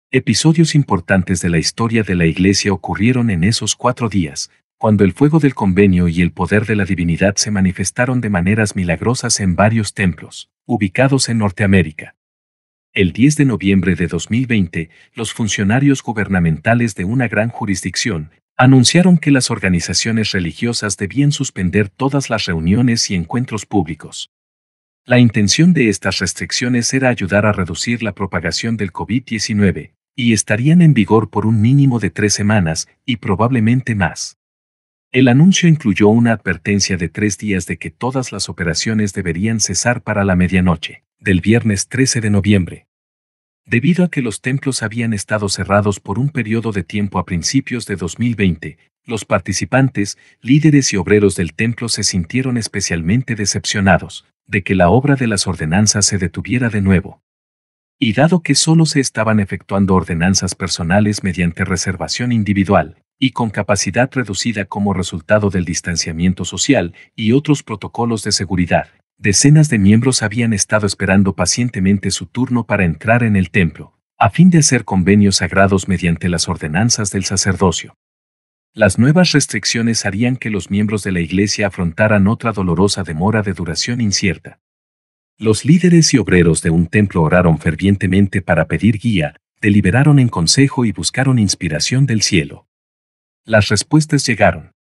Episodios 0.10 0.74
importantes 0.74 1.42
de 1.42 1.50
la 1.50 1.57
historia 1.57 2.04
de 2.04 2.16
la 2.16 2.26
Iglesia 2.26 2.71
ocurrieron 2.71 3.30
en 3.30 3.44
esos 3.44 3.76
cuatro 3.76 4.07
días, 4.07 4.52
cuando 4.78 5.04
el 5.04 5.12
fuego 5.12 5.40
del 5.40 5.54
convenio 5.54 6.07
y 6.07 6.21
el 6.21 6.31
poder 6.31 6.66
de 6.66 6.78
la 6.78 6.85
divinidad 6.85 7.35
se 7.35 7.52
manifestaron 7.52 8.21
de 8.21 8.30
maneras 8.30 8.78
milagrosas 8.78 9.42
en 9.42 9.57
varios 9.57 9.94
templos 9.94 10.50
ubicados 10.66 11.28
en 11.28 11.40
Norteamérica. 11.40 12.16
El 12.94 13.12
10 13.12 13.35
de 13.35 13.44
noviembre 13.44 13.95
de 13.95 14.07
2020, 14.07 14.90
los 15.14 15.33
funcionarios 15.33 16.02
gubernamentales 16.02 16.95
de 16.95 17.04
una 17.04 17.28
gran 17.28 17.50
jurisdicción 17.50 18.31
anunciaron 18.56 19.18
que 19.18 19.31
las 19.31 19.52
organizaciones 19.52 20.31
religiosas 20.31 20.95
debían 20.95 21.33
suspender 21.33 21.90
todas 21.90 22.30
las 22.30 22.45
reuniones 22.45 23.12
y 23.12 23.16
encuentros 23.16 23.66
públicos. 23.66 24.31
La 25.04 25.18
intención 25.18 25.74
de 25.74 25.90
estas 25.90 26.20
restricciones 26.20 26.94
era 26.94 27.10
ayudar 27.10 27.48
a 27.48 27.52
reducir 27.52 28.04
la 28.04 28.14
propagación 28.14 28.78
del 28.78 28.94
COVID-19, 28.94 29.94
y 30.16 30.34
estarían 30.34 30.84
en 30.84 30.94
vigor 30.94 31.31
por 31.31 31.48
un 31.48 31.60
mínimo 31.60 31.98
de 31.98 32.12
tres 32.12 32.36
semanas 32.36 32.88
y 33.04 33.18
probablemente 33.18 33.96
más. 33.96 34.38
El 35.12 35.28
anuncio 35.28 35.68
incluyó 35.68 36.08
una 36.10 36.34
advertencia 36.34 36.98
de 36.98 37.10
tres 37.10 37.40
días 37.40 37.66
de 37.66 37.78
que 37.78 37.90
todas 37.90 38.31
las 38.31 38.48
operaciones 38.48 39.12
deberían 39.14 39.60
cesar 39.60 40.04
para 40.04 40.24
la 40.24 40.36
medianoche, 40.36 41.04
del 41.20 41.42
viernes 41.42 41.88
13 41.88 42.22
de 42.22 42.30
noviembre. 42.30 42.88
Debido 43.66 44.06
a 44.06 44.10
que 44.12 44.22
los 44.22 44.40
templos 44.40 44.84
habían 44.84 45.14
estado 45.14 45.50
cerrados 45.50 46.00
por 46.00 46.20
un 46.20 46.30
periodo 46.30 46.72
de 46.72 46.84
tiempo 46.84 47.18
a 47.18 47.26
principios 47.26 47.88
de 47.88 47.96
2020, 47.96 48.78
los 49.06 49.26
participantes, 49.26 50.20
líderes 50.42 50.94
y 50.94 50.98
obreros 50.98 51.36
del 51.36 51.56
templo 51.56 51.90
se 51.90 52.04
sintieron 52.04 52.56
especialmente 52.58 53.34
decepcionados 53.34 54.26
de 54.52 54.64
que 54.64 54.76
la 54.76 54.90
obra 54.90 55.16
de 55.16 55.28
las 55.28 55.48
ordenanzas 55.48 56.06
se 56.06 56.18
detuviera 56.18 56.70
de 56.70 56.81
nuevo. 56.81 57.24
Y 57.98 58.12
dado 58.12 58.44
que 58.44 58.54
solo 58.54 58.86
se 58.86 59.00
estaban 59.00 59.40
efectuando 59.40 59.96
ordenanzas 59.96 60.56
personales 60.56 61.24
mediante 61.24 61.64
reservación 61.64 62.34
individual, 62.34 62.98
y 63.18 63.31
con 63.31 63.50
capacidad 63.50 64.10
reducida 64.12 64.66
como 64.66 64.94
resultado 64.94 65.52
del 65.52 65.64
distanciamiento 65.64 66.44
social 66.44 66.94
y 67.16 67.31
otros 67.31 67.64
protocolos 67.64 68.24
de 68.24 68.34
seguridad. 68.34 68.90
Decenas 69.18 69.70
de 69.70 69.80
miembros 69.80 70.22
habían 70.22 70.52
estado 70.52 70.86
esperando 70.86 71.34
pacientemente 71.34 72.12
su 72.12 72.26
turno 72.26 72.66
para 72.66 72.84
entrar 72.84 73.24
en 73.24 73.38
el 73.38 73.52
templo, 73.52 73.98
a 74.18 74.31
fin 74.31 74.50
de 74.50 74.58
hacer 74.58 74.84
convenios 74.84 75.38
sagrados 75.38 75.88
mediante 75.88 76.28
las 76.28 76.50
ordenanzas 76.50 77.12
del 77.12 77.24
sacerdocio. 77.24 77.96
Las 78.73 78.97
nuevas 78.97 79.33
restricciones 79.33 80.06
harían 80.06 80.37
que 80.37 80.49
los 80.49 80.69
miembros 80.71 81.04
de 81.04 81.11
la 81.11 81.19
Iglesia 81.19 81.68
afrontaran 81.68 82.28
otra 82.28 82.54
dolorosa 82.54 83.04
demora 83.04 83.42
de 83.42 83.51
duración 83.51 83.99
incierta. 83.99 84.61
Los 85.37 85.66
líderes 85.66 86.13
y 86.13 86.19
obreros 86.19 86.61
de 86.61 86.69
un 86.69 86.87
templo 86.87 87.21
oraron 87.21 87.59
fervientemente 87.59 88.42
para 88.42 88.68
pedir 88.68 88.97
guía, 88.97 89.35
deliberaron 89.59 90.19
en 90.19 90.30
consejo 90.30 90.85
y 90.85 90.94
buscaron 90.94 91.37
inspiración 91.37 92.06
del 92.06 92.21
cielo. 92.21 92.66
Las 93.44 93.68
respuestas 93.68 94.25
llegaron. 94.25 94.71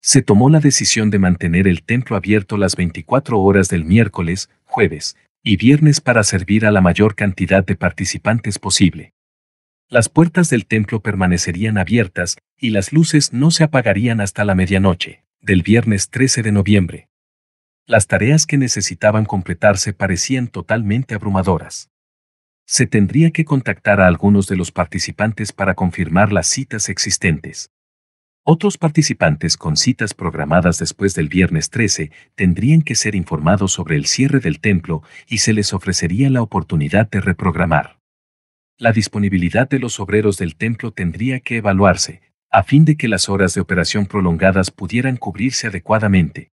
Se 0.00 0.22
tomó 0.22 0.50
la 0.50 0.58
decisión 0.58 1.10
de 1.10 1.20
mantener 1.20 1.68
el 1.68 1.84
templo 1.84 2.16
abierto 2.16 2.56
las 2.56 2.74
24 2.74 3.38
horas 3.38 3.68
del 3.68 3.84
miércoles, 3.84 4.50
jueves 4.64 5.16
y 5.44 5.56
viernes 5.56 6.00
para 6.00 6.24
servir 6.24 6.66
a 6.66 6.72
la 6.72 6.80
mayor 6.80 7.14
cantidad 7.14 7.64
de 7.64 7.76
participantes 7.76 8.58
posible. 8.58 9.12
Las 9.92 10.08
puertas 10.08 10.48
del 10.48 10.64
templo 10.64 11.00
permanecerían 11.00 11.76
abiertas 11.76 12.38
y 12.56 12.70
las 12.70 12.94
luces 12.94 13.34
no 13.34 13.50
se 13.50 13.62
apagarían 13.62 14.22
hasta 14.22 14.42
la 14.46 14.54
medianoche, 14.54 15.22
del 15.42 15.60
viernes 15.60 16.08
13 16.08 16.42
de 16.42 16.50
noviembre. 16.50 17.10
Las 17.84 18.06
tareas 18.06 18.46
que 18.46 18.56
necesitaban 18.56 19.26
completarse 19.26 19.92
parecían 19.92 20.48
totalmente 20.48 21.14
abrumadoras. 21.14 21.90
Se 22.64 22.86
tendría 22.86 23.32
que 23.32 23.44
contactar 23.44 24.00
a 24.00 24.06
algunos 24.06 24.46
de 24.46 24.56
los 24.56 24.72
participantes 24.72 25.52
para 25.52 25.74
confirmar 25.74 26.32
las 26.32 26.46
citas 26.46 26.88
existentes. 26.88 27.70
Otros 28.44 28.78
participantes 28.78 29.58
con 29.58 29.76
citas 29.76 30.14
programadas 30.14 30.78
después 30.78 31.14
del 31.14 31.28
viernes 31.28 31.68
13 31.68 32.10
tendrían 32.34 32.80
que 32.80 32.94
ser 32.94 33.14
informados 33.14 33.72
sobre 33.72 33.96
el 33.96 34.06
cierre 34.06 34.40
del 34.40 34.58
templo 34.58 35.02
y 35.28 35.38
se 35.38 35.52
les 35.52 35.74
ofrecería 35.74 36.30
la 36.30 36.40
oportunidad 36.40 37.10
de 37.10 37.20
reprogramar. 37.20 38.01
La 38.82 38.90
disponibilidad 38.90 39.68
de 39.68 39.78
los 39.78 40.00
obreros 40.00 40.38
del 40.38 40.56
templo 40.56 40.90
tendría 40.90 41.38
que 41.38 41.58
evaluarse, 41.58 42.20
a 42.50 42.64
fin 42.64 42.84
de 42.84 42.96
que 42.96 43.06
las 43.06 43.28
horas 43.28 43.54
de 43.54 43.60
operación 43.60 44.06
prolongadas 44.06 44.72
pudieran 44.72 45.18
cubrirse 45.18 45.68
adecuadamente. 45.68 46.50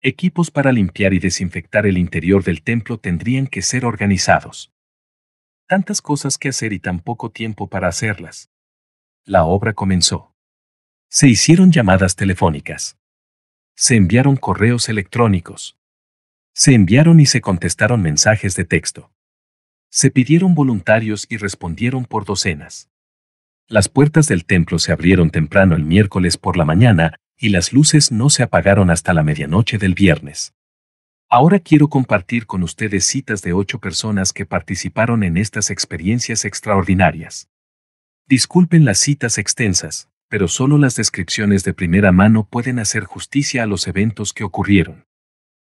Equipos 0.00 0.52
para 0.52 0.70
limpiar 0.70 1.14
y 1.14 1.18
desinfectar 1.18 1.84
el 1.84 1.98
interior 1.98 2.44
del 2.44 2.62
templo 2.62 2.98
tendrían 2.98 3.48
que 3.48 3.62
ser 3.62 3.84
organizados. 3.84 4.72
Tantas 5.66 6.00
cosas 6.00 6.38
que 6.38 6.50
hacer 6.50 6.72
y 6.72 6.78
tan 6.78 7.00
poco 7.00 7.32
tiempo 7.32 7.68
para 7.68 7.88
hacerlas. 7.88 8.52
La 9.24 9.42
obra 9.42 9.72
comenzó. 9.72 10.36
Se 11.08 11.26
hicieron 11.26 11.72
llamadas 11.72 12.14
telefónicas. 12.14 12.98
Se 13.74 13.96
enviaron 13.96 14.36
correos 14.36 14.88
electrónicos. 14.88 15.76
Se 16.54 16.74
enviaron 16.74 17.18
y 17.18 17.26
se 17.26 17.40
contestaron 17.40 18.00
mensajes 18.00 18.54
de 18.54 18.64
texto. 18.64 19.10
Se 19.90 20.10
pidieron 20.10 20.54
voluntarios 20.54 21.26
y 21.28 21.38
respondieron 21.38 22.04
por 22.04 22.24
docenas. 22.24 22.90
Las 23.66 23.88
puertas 23.88 24.28
del 24.28 24.44
templo 24.44 24.78
se 24.78 24.92
abrieron 24.92 25.30
temprano 25.30 25.76
el 25.76 25.84
miércoles 25.84 26.36
por 26.36 26.56
la 26.56 26.64
mañana 26.64 27.14
y 27.38 27.50
las 27.50 27.72
luces 27.72 28.12
no 28.12 28.30
se 28.30 28.42
apagaron 28.42 28.90
hasta 28.90 29.14
la 29.14 29.22
medianoche 29.22 29.78
del 29.78 29.94
viernes. 29.94 30.54
Ahora 31.30 31.58
quiero 31.60 31.88
compartir 31.88 32.46
con 32.46 32.62
ustedes 32.62 33.04
citas 33.04 33.42
de 33.42 33.52
ocho 33.52 33.78
personas 33.78 34.32
que 34.32 34.46
participaron 34.46 35.22
en 35.22 35.36
estas 35.36 35.70
experiencias 35.70 36.44
extraordinarias. 36.44 37.48
Disculpen 38.26 38.84
las 38.84 38.98
citas 38.98 39.38
extensas, 39.38 40.08
pero 40.28 40.48
solo 40.48 40.78
las 40.78 40.96
descripciones 40.96 41.64
de 41.64 41.74
primera 41.74 42.12
mano 42.12 42.44
pueden 42.44 42.78
hacer 42.78 43.04
justicia 43.04 43.62
a 43.62 43.66
los 43.66 43.86
eventos 43.86 44.32
que 44.32 44.44
ocurrieron. 44.44 45.06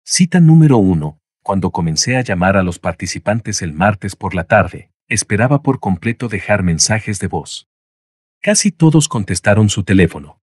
Cita 0.04 0.40
número 0.40 0.78
1. 0.78 1.19
Cuando 1.42 1.70
comencé 1.70 2.16
a 2.16 2.22
llamar 2.22 2.56
a 2.56 2.62
los 2.62 2.78
participantes 2.78 3.62
el 3.62 3.72
martes 3.72 4.16
por 4.16 4.34
la 4.34 4.44
tarde, 4.44 4.90
esperaba 5.08 5.62
por 5.62 5.80
completo 5.80 6.28
dejar 6.28 6.62
mensajes 6.62 7.18
de 7.18 7.26
voz. 7.26 7.68
Casi 8.40 8.70
todos 8.70 9.08
contestaron 9.08 9.68
su 9.68 9.84
teléfono. 9.84 10.40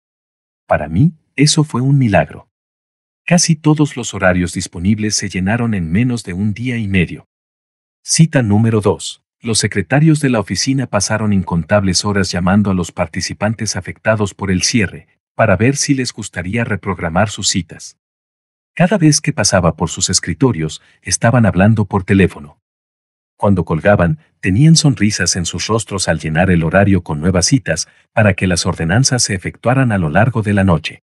Para 0.67 0.87
mí, 0.87 1.13
eso 1.35 1.63
fue 1.63 1.81
un 1.81 1.97
milagro. 1.97 2.49
Casi 3.25 3.55
todos 3.55 3.95
los 3.97 4.13
horarios 4.13 4.53
disponibles 4.53 5.15
se 5.15 5.29
llenaron 5.29 5.73
en 5.73 5.91
menos 5.91 6.23
de 6.23 6.33
un 6.33 6.53
día 6.53 6.77
y 6.77 6.87
medio. 6.87 7.27
Cita 8.03 8.41
número 8.41 8.81
2 8.81 9.21
los 9.43 9.57
secretarios 9.57 10.19
de 10.19 10.29
la 10.29 10.39
oficina 10.39 10.85
pasaron 10.85 11.33
incontables 11.33 12.05
horas 12.05 12.31
llamando 12.31 12.69
a 12.69 12.75
los 12.75 12.91
participantes 12.91 13.75
afectados 13.75 14.35
por 14.35 14.51
el 14.51 14.61
cierre, 14.61 15.07
para 15.33 15.57
ver 15.57 15.77
si 15.77 15.95
les 15.95 16.13
gustaría 16.13 16.63
reprogramar 16.63 17.29
sus 17.31 17.47
citas. 17.47 17.97
Cada 18.81 18.97
vez 18.97 19.21
que 19.21 19.31
pasaba 19.31 19.75
por 19.75 19.91
sus 19.91 20.09
escritorios, 20.09 20.81
estaban 21.03 21.45
hablando 21.45 21.85
por 21.85 22.03
teléfono. 22.03 22.57
Cuando 23.37 23.63
colgaban, 23.63 24.17
tenían 24.39 24.75
sonrisas 24.75 25.35
en 25.35 25.45
sus 25.45 25.67
rostros 25.67 26.07
al 26.07 26.17
llenar 26.17 26.49
el 26.49 26.63
horario 26.63 27.03
con 27.03 27.19
nuevas 27.19 27.45
citas, 27.45 27.87
para 28.11 28.33
que 28.33 28.47
las 28.47 28.65
ordenanzas 28.65 29.21
se 29.21 29.35
efectuaran 29.35 29.91
a 29.91 29.99
lo 29.99 30.09
largo 30.09 30.41
de 30.41 30.53
la 30.53 30.63
noche. 30.63 31.03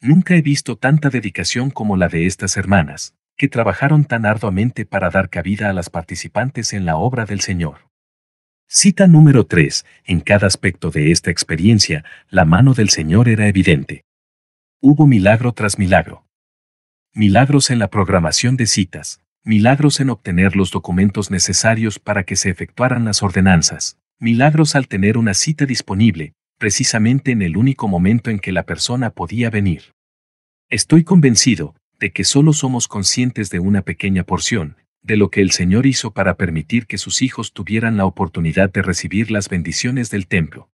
Nunca 0.00 0.36
he 0.36 0.42
visto 0.42 0.76
tanta 0.76 1.10
dedicación 1.10 1.70
como 1.70 1.96
la 1.96 2.06
de 2.06 2.26
estas 2.26 2.56
hermanas 2.56 3.16
que 3.36 3.48
trabajaron 3.48 4.04
tan 4.04 4.24
arduamente 4.24 4.86
para 4.86 5.10
dar 5.10 5.28
cabida 5.28 5.70
a 5.70 5.72
las 5.72 5.90
participantes 5.90 6.72
en 6.72 6.86
la 6.86 6.94
obra 6.98 7.24
del 7.24 7.40
Señor. 7.40 7.78
Cita 8.68 9.08
número 9.08 9.44
3. 9.44 9.84
En 10.04 10.20
cada 10.20 10.46
aspecto 10.46 10.92
de 10.92 11.10
esta 11.10 11.32
experiencia, 11.32 12.04
la 12.30 12.44
mano 12.44 12.74
del 12.74 12.90
Señor 12.90 13.28
era 13.28 13.48
evidente. 13.48 14.04
Hubo 14.80 15.08
milagro 15.08 15.50
tras 15.50 15.80
milagro. 15.80 16.26
Milagros 17.14 17.68
en 17.68 17.78
la 17.78 17.90
programación 17.90 18.56
de 18.56 18.64
citas, 18.64 19.20
milagros 19.44 20.00
en 20.00 20.08
obtener 20.08 20.56
los 20.56 20.70
documentos 20.70 21.30
necesarios 21.30 21.98
para 21.98 22.24
que 22.24 22.36
se 22.36 22.48
efectuaran 22.48 23.04
las 23.04 23.22
ordenanzas, 23.22 23.98
milagros 24.18 24.74
al 24.74 24.88
tener 24.88 25.18
una 25.18 25.34
cita 25.34 25.66
disponible, 25.66 26.32
precisamente 26.56 27.30
en 27.30 27.42
el 27.42 27.58
único 27.58 27.86
momento 27.86 28.30
en 28.30 28.38
que 28.38 28.50
la 28.50 28.62
persona 28.62 29.10
podía 29.10 29.50
venir. 29.50 29.92
Estoy 30.70 31.04
convencido, 31.04 31.74
de 32.00 32.12
que 32.12 32.24
solo 32.24 32.54
somos 32.54 32.88
conscientes 32.88 33.50
de 33.50 33.58
una 33.58 33.82
pequeña 33.82 34.24
porción, 34.24 34.78
de 35.02 35.18
lo 35.18 35.28
que 35.28 35.42
el 35.42 35.50
Señor 35.50 35.84
hizo 35.84 36.12
para 36.14 36.38
permitir 36.38 36.86
que 36.86 36.96
sus 36.96 37.20
hijos 37.20 37.52
tuvieran 37.52 37.98
la 37.98 38.06
oportunidad 38.06 38.72
de 38.72 38.80
recibir 38.80 39.30
las 39.30 39.50
bendiciones 39.50 40.10
del 40.10 40.26
templo. 40.26 40.70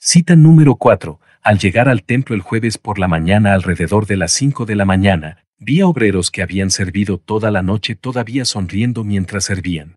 Cita 0.00 0.34
número 0.34 0.74
4. 0.74 1.20
Al 1.40 1.58
llegar 1.60 1.88
al 1.88 2.02
templo 2.02 2.34
el 2.34 2.40
jueves 2.40 2.78
por 2.78 2.98
la 2.98 3.06
mañana 3.06 3.54
alrededor 3.54 4.06
de 4.06 4.16
las 4.16 4.32
5 4.32 4.66
de 4.66 4.74
la 4.74 4.84
mañana, 4.84 5.41
vi 5.64 5.80
a 5.80 5.86
obreros 5.86 6.30
que 6.32 6.42
habían 6.42 6.70
servido 6.70 7.18
toda 7.18 7.52
la 7.52 7.62
noche 7.62 7.94
todavía 7.94 8.44
sonriendo 8.44 9.04
mientras 9.04 9.44
servían. 9.44 9.94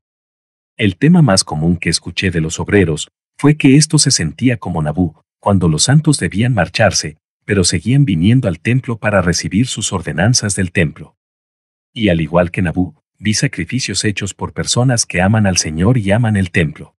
El 0.78 0.96
tema 0.98 1.24
más 1.24 1.44
común 1.44 1.78
que 1.78 1.90
escuché 1.90 2.30
de 2.30 2.40
los 2.40 2.60
obreros 2.60 3.10
fue 3.38 3.58
que 3.58 3.76
esto 3.76 3.98
se 3.98 4.12
sentía 4.12 4.58
como 4.58 4.84
Nabú, 4.84 5.16
cuando 5.40 5.68
los 5.68 5.84
santos 5.84 6.20
debían 6.20 6.54
marcharse, 6.54 7.18
pero 7.46 7.64
seguían 7.64 8.06
viniendo 8.06 8.48
al 8.48 8.60
templo 8.60 8.98
para 8.98 9.22
recibir 9.22 9.66
sus 9.68 9.92
ordenanzas 9.92 10.56
del 10.56 10.72
templo. 10.72 11.16
Y 11.94 12.10
al 12.10 12.22
igual 12.22 12.52
que 12.52 12.62
Nabú, 12.62 12.96
vi 13.18 13.34
sacrificios 13.34 14.06
hechos 14.06 14.34
por 14.34 14.54
personas 14.54 15.06
que 15.06 15.22
aman 15.22 15.48
al 15.48 15.58
Señor 15.58 15.98
y 15.98 16.12
aman 16.12 16.38
el 16.38 16.52
templo. 16.52 16.96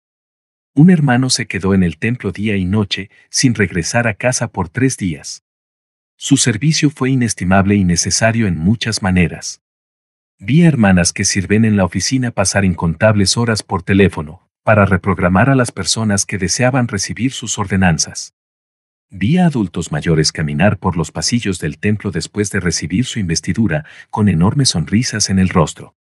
Un 0.73 0.89
hermano 0.89 1.29
se 1.29 1.47
quedó 1.47 1.73
en 1.73 1.83
el 1.83 1.97
templo 1.97 2.31
día 2.31 2.57
y 2.57 2.65
noche, 2.65 3.09
sin 3.29 3.55
regresar 3.55 4.07
a 4.07 4.13
casa 4.13 4.49
por 4.49 4.69
tres 4.69 4.97
días. 4.97 5.43
Su 6.19 6.37
servicio 6.37 6.89
fue 6.89 7.11
inestimable 7.11 7.75
y 7.75 7.83
necesario 7.83 8.47
en 8.47 8.57
muchas 8.57 9.03
maneras. 9.03 9.61
Vi 10.39 10.63
a 10.63 10.67
hermanas 10.67 11.13
que 11.13 11.23
sirven 11.23 11.63
en 11.63 11.77
la 11.77 11.85
oficina 11.85 12.31
pasar 12.31 12.65
incontables 12.65 13.37
horas 13.37 13.61
por 13.61 13.83
teléfono, 13.83 14.49
para 14.63 14.87
reprogramar 14.87 15.47
a 15.51 15.55
las 15.55 15.71
personas 15.71 16.25
que 16.25 16.39
deseaban 16.39 16.87
recibir 16.87 17.33
sus 17.33 17.59
ordenanzas. 17.59 18.33
Vi 19.11 19.37
a 19.37 19.45
adultos 19.45 19.91
mayores 19.91 20.31
caminar 20.31 20.79
por 20.79 20.97
los 20.97 21.11
pasillos 21.11 21.59
del 21.59 21.77
templo 21.77 22.09
después 22.09 22.49
de 22.49 22.61
recibir 22.61 23.05
su 23.05 23.19
investidura, 23.19 23.85
con 24.09 24.27
enormes 24.27 24.69
sonrisas 24.69 25.29
en 25.29 25.37
el 25.37 25.49
rostro. 25.49 25.95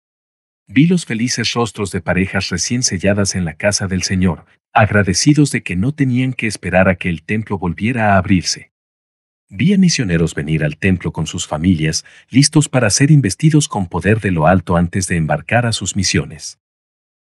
Vi 0.67 0.87
los 0.87 1.07
felices 1.07 1.55
rostros 1.55 1.91
de 1.91 2.03
parejas 2.03 2.51
recién 2.51 2.83
selladas 2.83 3.35
en 3.35 3.47
la 3.47 3.55
casa 3.55 3.87
del 3.87 4.03
Señor, 4.03 4.45
agradecidos 4.75 5.53
de 5.53 5.63
que 5.63 5.75
no 5.75 5.93
tenían 5.93 6.35
que 6.35 6.49
esperar 6.49 6.91
a 6.91 6.97
que 6.97 7.09
el 7.09 7.23
templo 7.23 7.57
volviera 7.57 8.13
a 8.13 8.19
abrirse. 8.19 8.72
Vi 9.55 9.75
a 9.75 9.77
misioneros 9.77 10.35
venir 10.35 10.65
al 10.65 10.79
templo 10.79 11.13
con 11.13 11.27
sus 11.27 11.47
familias, 11.47 12.07
listos 12.31 12.71
para 12.71 12.89
ser 12.89 13.11
investidos 13.11 13.69
con 13.69 13.87
poder 13.87 14.19
de 14.19 14.31
lo 14.31 14.47
alto 14.47 14.79
antes 14.79 15.09
de 15.09 15.19
embarcar 15.19 15.67
a 15.67 15.73
sus 15.73 15.95
misiones. 15.95 16.59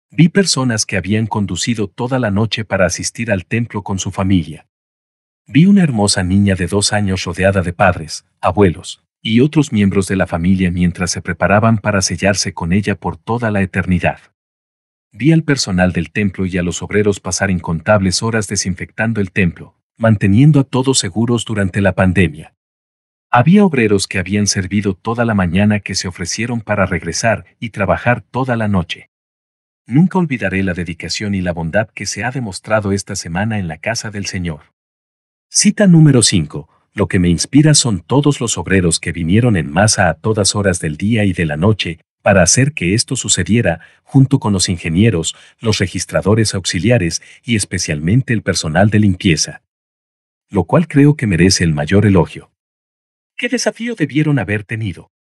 Vi 0.09 0.29
personas 0.29 0.87
que 0.87 0.97
habían 0.97 1.27
conducido 1.27 1.87
toda 1.87 2.17
la 2.17 2.31
noche 2.31 2.65
para 2.65 2.87
asistir 2.87 3.31
al 3.31 3.45
templo 3.45 3.83
con 3.83 3.99
su 3.99 4.09
familia. 4.09 4.65
Vi 5.45 5.67
una 5.67 5.83
hermosa 5.83 6.23
niña 6.23 6.55
de 6.55 6.65
dos 6.65 6.93
años 6.93 7.25
rodeada 7.25 7.61
de 7.61 7.73
padres, 7.73 8.25
abuelos 8.41 9.03
y 9.21 9.41
otros 9.41 9.71
miembros 9.71 10.07
de 10.07 10.15
la 10.15 10.25
familia 10.25 10.71
mientras 10.71 11.11
se 11.11 11.21
preparaban 11.21 11.77
para 11.77 12.01
sellarse 12.01 12.53
con 12.55 12.73
ella 12.73 12.95
por 12.95 13.17
toda 13.17 13.51
la 13.51 13.61
eternidad. 13.61 14.19
Vi 15.11 15.31
al 15.31 15.43
personal 15.43 15.91
del 15.91 16.09
templo 16.09 16.47
y 16.47 16.57
a 16.57 16.63
los 16.63 16.81
obreros 16.81 17.19
pasar 17.19 17.51
incontables 17.51 18.23
horas 18.23 18.47
desinfectando 18.47 19.21
el 19.21 19.31
templo, 19.31 19.75
manteniendo 19.97 20.59
a 20.59 20.63
todos 20.63 20.99
seguros 20.99 21.45
durante 21.45 21.81
la 21.81 21.93
pandemia. 21.93 22.53
Había 23.31 23.65
obreros 23.65 24.07
que 24.07 24.19
habían 24.19 24.47
servido 24.47 24.93
toda 24.93 25.25
la 25.25 25.33
mañana 25.33 25.79
que 25.79 25.95
se 25.95 26.07
ofrecieron 26.07 26.61
para 26.61 26.85
regresar 26.85 27.45
y 27.59 27.69
trabajar 27.69 28.21
toda 28.21 28.55
la 28.55 28.67
noche. 28.67 29.09
Nunca 29.87 30.17
olvidaré 30.17 30.63
la 30.63 30.73
dedicación 30.73 31.35
y 31.35 31.41
la 31.41 31.53
bondad 31.53 31.89
que 31.89 32.05
se 32.05 32.23
ha 32.23 32.31
demostrado 32.31 32.91
esta 32.91 33.15
semana 33.15 33.59
en 33.59 33.67
la 33.67 33.77
casa 33.77 34.09
del 34.09 34.25
Señor. 34.25 34.73
Cita 35.49 35.85
número 35.85 36.23
5. 36.23 36.69
Lo 36.93 37.07
que 37.07 37.19
me 37.19 37.29
inspira 37.29 37.73
son 37.73 37.99
todos 37.99 38.39
los 38.39 38.57
obreros 38.57 38.99
que 38.99 39.11
vinieron 39.11 39.57
en 39.57 39.69
masa 39.69 40.09
a 40.09 40.13
todas 40.13 40.55
horas 40.55 40.79
del 40.79 40.97
día 40.97 41.25
y 41.25 41.33
de 41.33 41.45
la 41.45 41.57
noche, 41.57 41.99
para 42.21 42.41
hacer 42.41 42.73
que 42.73 42.93
esto 42.93 43.15
sucediera, 43.15 43.81
junto 44.03 44.39
con 44.39 44.53
los 44.53 44.69
ingenieros, 44.69 45.35
los 45.59 45.77
registradores 45.77 46.55
auxiliares 46.55 47.21
y 47.43 47.55
especialmente 47.55 48.33
el 48.33 48.41
personal 48.41 48.89
de 48.89 48.99
limpieza. 48.99 49.61
Lo 50.49 50.65
cual 50.65 50.87
creo 50.87 51.15
que 51.15 51.27
merece 51.27 51.63
el 51.63 51.73
mayor 51.73 52.05
elogio. 52.05 52.51
¿Qué 53.35 53.49
desafío 53.49 53.95
debieron 53.95 54.39
haber 54.39 54.63
tenido? 54.63 55.11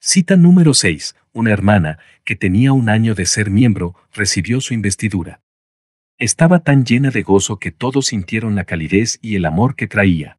Cita 0.00 0.36
número 0.36 0.74
6. 0.74 1.16
Una 1.32 1.50
hermana, 1.50 1.98
que 2.24 2.36
tenía 2.36 2.72
un 2.72 2.88
año 2.88 3.14
de 3.14 3.26
ser 3.26 3.50
miembro, 3.50 3.94
recibió 4.12 4.60
su 4.60 4.74
investidura. 4.74 5.40
Estaba 6.18 6.60
tan 6.60 6.84
llena 6.84 7.10
de 7.10 7.22
gozo 7.22 7.58
que 7.58 7.70
todos 7.70 8.06
sintieron 8.06 8.54
la 8.54 8.64
calidez 8.64 9.18
y 9.22 9.36
el 9.36 9.44
amor 9.44 9.76
que 9.76 9.86
traía. 9.86 10.38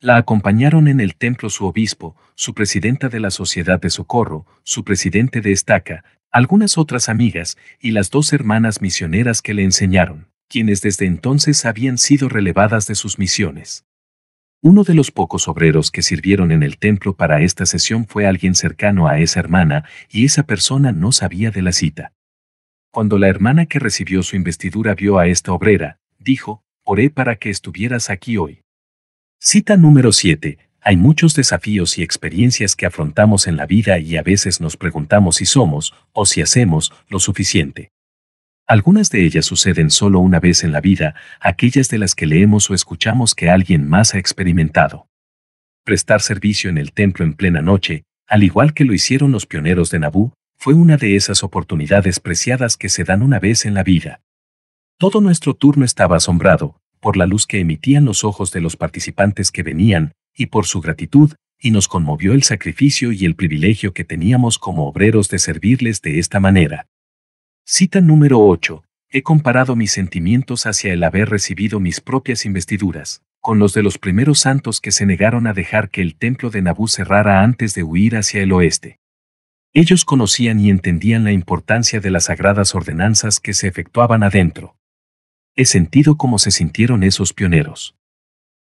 La 0.00 0.16
acompañaron 0.16 0.88
en 0.88 1.00
el 1.00 1.14
templo 1.14 1.48
su 1.50 1.66
obispo, 1.66 2.16
su 2.34 2.54
presidenta 2.54 3.08
de 3.08 3.20
la 3.20 3.30
Sociedad 3.30 3.80
de 3.80 3.90
Socorro, 3.90 4.46
su 4.62 4.84
presidente 4.84 5.40
de 5.40 5.52
Estaca, 5.52 6.04
algunas 6.30 6.78
otras 6.78 7.08
amigas 7.08 7.56
y 7.78 7.90
las 7.92 8.10
dos 8.10 8.32
hermanas 8.32 8.80
misioneras 8.80 9.42
que 9.42 9.54
le 9.54 9.64
enseñaron, 9.64 10.31
quienes 10.52 10.82
desde 10.82 11.06
entonces 11.06 11.64
habían 11.64 11.96
sido 11.96 12.28
relevadas 12.28 12.86
de 12.86 12.94
sus 12.94 13.18
misiones. 13.18 13.86
Uno 14.60 14.84
de 14.84 14.92
los 14.92 15.10
pocos 15.10 15.48
obreros 15.48 15.90
que 15.90 16.02
sirvieron 16.02 16.52
en 16.52 16.62
el 16.62 16.76
templo 16.76 17.16
para 17.16 17.40
esta 17.40 17.64
sesión 17.64 18.06
fue 18.06 18.26
alguien 18.26 18.54
cercano 18.54 19.08
a 19.08 19.18
esa 19.18 19.40
hermana, 19.40 19.86
y 20.10 20.26
esa 20.26 20.42
persona 20.42 20.92
no 20.92 21.10
sabía 21.10 21.50
de 21.50 21.62
la 21.62 21.72
cita. 21.72 22.12
Cuando 22.90 23.16
la 23.18 23.28
hermana 23.28 23.64
que 23.64 23.78
recibió 23.78 24.22
su 24.22 24.36
investidura 24.36 24.94
vio 24.94 25.18
a 25.18 25.26
esta 25.26 25.52
obrera, 25.52 25.98
dijo, 26.18 26.62
oré 26.84 27.08
para 27.08 27.36
que 27.36 27.48
estuvieras 27.48 28.10
aquí 28.10 28.36
hoy. 28.36 28.60
Cita 29.40 29.78
número 29.78 30.12
7. 30.12 30.58
Hay 30.82 30.96
muchos 30.98 31.34
desafíos 31.34 31.96
y 31.96 32.02
experiencias 32.02 32.76
que 32.76 32.84
afrontamos 32.84 33.46
en 33.46 33.56
la 33.56 33.64
vida 33.64 33.98
y 33.98 34.18
a 34.18 34.22
veces 34.22 34.60
nos 34.60 34.76
preguntamos 34.76 35.36
si 35.36 35.46
somos, 35.46 35.94
o 36.12 36.26
si 36.26 36.42
hacemos, 36.42 36.92
lo 37.08 37.20
suficiente. 37.20 37.90
Algunas 38.66 39.10
de 39.10 39.24
ellas 39.24 39.44
suceden 39.44 39.90
solo 39.90 40.20
una 40.20 40.40
vez 40.40 40.64
en 40.64 40.72
la 40.72 40.80
vida, 40.80 41.14
aquellas 41.40 41.88
de 41.88 41.98
las 41.98 42.14
que 42.14 42.26
leemos 42.26 42.70
o 42.70 42.74
escuchamos 42.74 43.34
que 43.34 43.50
alguien 43.50 43.88
más 43.88 44.14
ha 44.14 44.18
experimentado. 44.18 45.08
Prestar 45.84 46.20
servicio 46.20 46.70
en 46.70 46.78
el 46.78 46.92
templo 46.92 47.24
en 47.24 47.34
plena 47.34 47.60
noche, 47.60 48.04
al 48.28 48.44
igual 48.44 48.72
que 48.72 48.84
lo 48.84 48.94
hicieron 48.94 49.32
los 49.32 49.46
pioneros 49.46 49.90
de 49.90 49.98
Nabú, 49.98 50.32
fue 50.56 50.74
una 50.74 50.96
de 50.96 51.16
esas 51.16 51.42
oportunidades 51.42 52.20
preciadas 52.20 52.76
que 52.76 52.88
se 52.88 53.02
dan 53.02 53.22
una 53.22 53.40
vez 53.40 53.66
en 53.66 53.74
la 53.74 53.82
vida. 53.82 54.20
Todo 54.96 55.20
nuestro 55.20 55.54
turno 55.54 55.84
estaba 55.84 56.16
asombrado, 56.16 56.78
por 57.00 57.16
la 57.16 57.26
luz 57.26 57.48
que 57.48 57.58
emitían 57.58 58.04
los 58.04 58.22
ojos 58.22 58.52
de 58.52 58.60
los 58.60 58.76
participantes 58.76 59.50
que 59.50 59.64
venían, 59.64 60.12
y 60.36 60.46
por 60.46 60.66
su 60.66 60.80
gratitud, 60.80 61.32
y 61.60 61.72
nos 61.72 61.88
conmovió 61.88 62.32
el 62.32 62.44
sacrificio 62.44 63.10
y 63.10 63.24
el 63.24 63.34
privilegio 63.34 63.92
que 63.92 64.04
teníamos 64.04 64.58
como 64.58 64.86
obreros 64.86 65.28
de 65.28 65.40
servirles 65.40 66.00
de 66.00 66.20
esta 66.20 66.38
manera. 66.38 66.86
Cita 67.64 68.00
número 68.00 68.40
8. 68.40 68.82
He 69.08 69.22
comparado 69.22 69.76
mis 69.76 69.92
sentimientos 69.92 70.66
hacia 70.66 70.92
el 70.92 71.04
haber 71.04 71.30
recibido 71.30 71.78
mis 71.78 72.00
propias 72.00 72.44
investiduras, 72.44 73.22
con 73.40 73.60
los 73.60 73.72
de 73.72 73.84
los 73.84 73.98
primeros 73.98 74.40
santos 74.40 74.80
que 74.80 74.90
se 74.90 75.06
negaron 75.06 75.46
a 75.46 75.52
dejar 75.52 75.88
que 75.88 76.02
el 76.02 76.16
templo 76.16 76.50
de 76.50 76.60
Nabú 76.60 76.88
cerrara 76.88 77.42
antes 77.42 77.74
de 77.74 77.84
huir 77.84 78.16
hacia 78.16 78.42
el 78.42 78.52
oeste. 78.52 78.98
Ellos 79.72 80.04
conocían 80.04 80.58
y 80.58 80.70
entendían 80.70 81.22
la 81.22 81.30
importancia 81.30 82.00
de 82.00 82.10
las 82.10 82.24
sagradas 82.24 82.74
ordenanzas 82.74 83.38
que 83.38 83.54
se 83.54 83.68
efectuaban 83.68 84.24
adentro. 84.24 84.76
He 85.54 85.64
sentido 85.64 86.16
cómo 86.16 86.40
se 86.40 86.50
sintieron 86.50 87.04
esos 87.04 87.32
pioneros. 87.32 87.94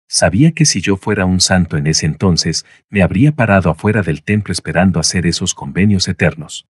Sabía 0.07 0.53
que 0.53 0.63
si 0.63 0.79
yo 0.79 0.95
fuera 0.95 1.25
un 1.25 1.41
santo 1.41 1.75
en 1.75 1.87
ese 1.87 2.05
entonces, 2.05 2.65
me 2.89 3.03
habría 3.03 3.33
parado 3.33 3.69
afuera 3.69 4.03
del 4.03 4.23
templo 4.23 4.53
esperando 4.53 5.01
hacer 5.01 5.27
esos 5.27 5.53
convenios 5.53 6.07
eternos 6.07 6.65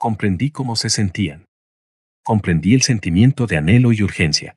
comprendí 0.00 0.50
cómo 0.50 0.76
se 0.76 0.88
sentían. 0.88 1.44
Comprendí 2.24 2.72
el 2.72 2.80
sentimiento 2.80 3.46
de 3.46 3.58
anhelo 3.58 3.92
y 3.92 4.02
urgencia. 4.02 4.56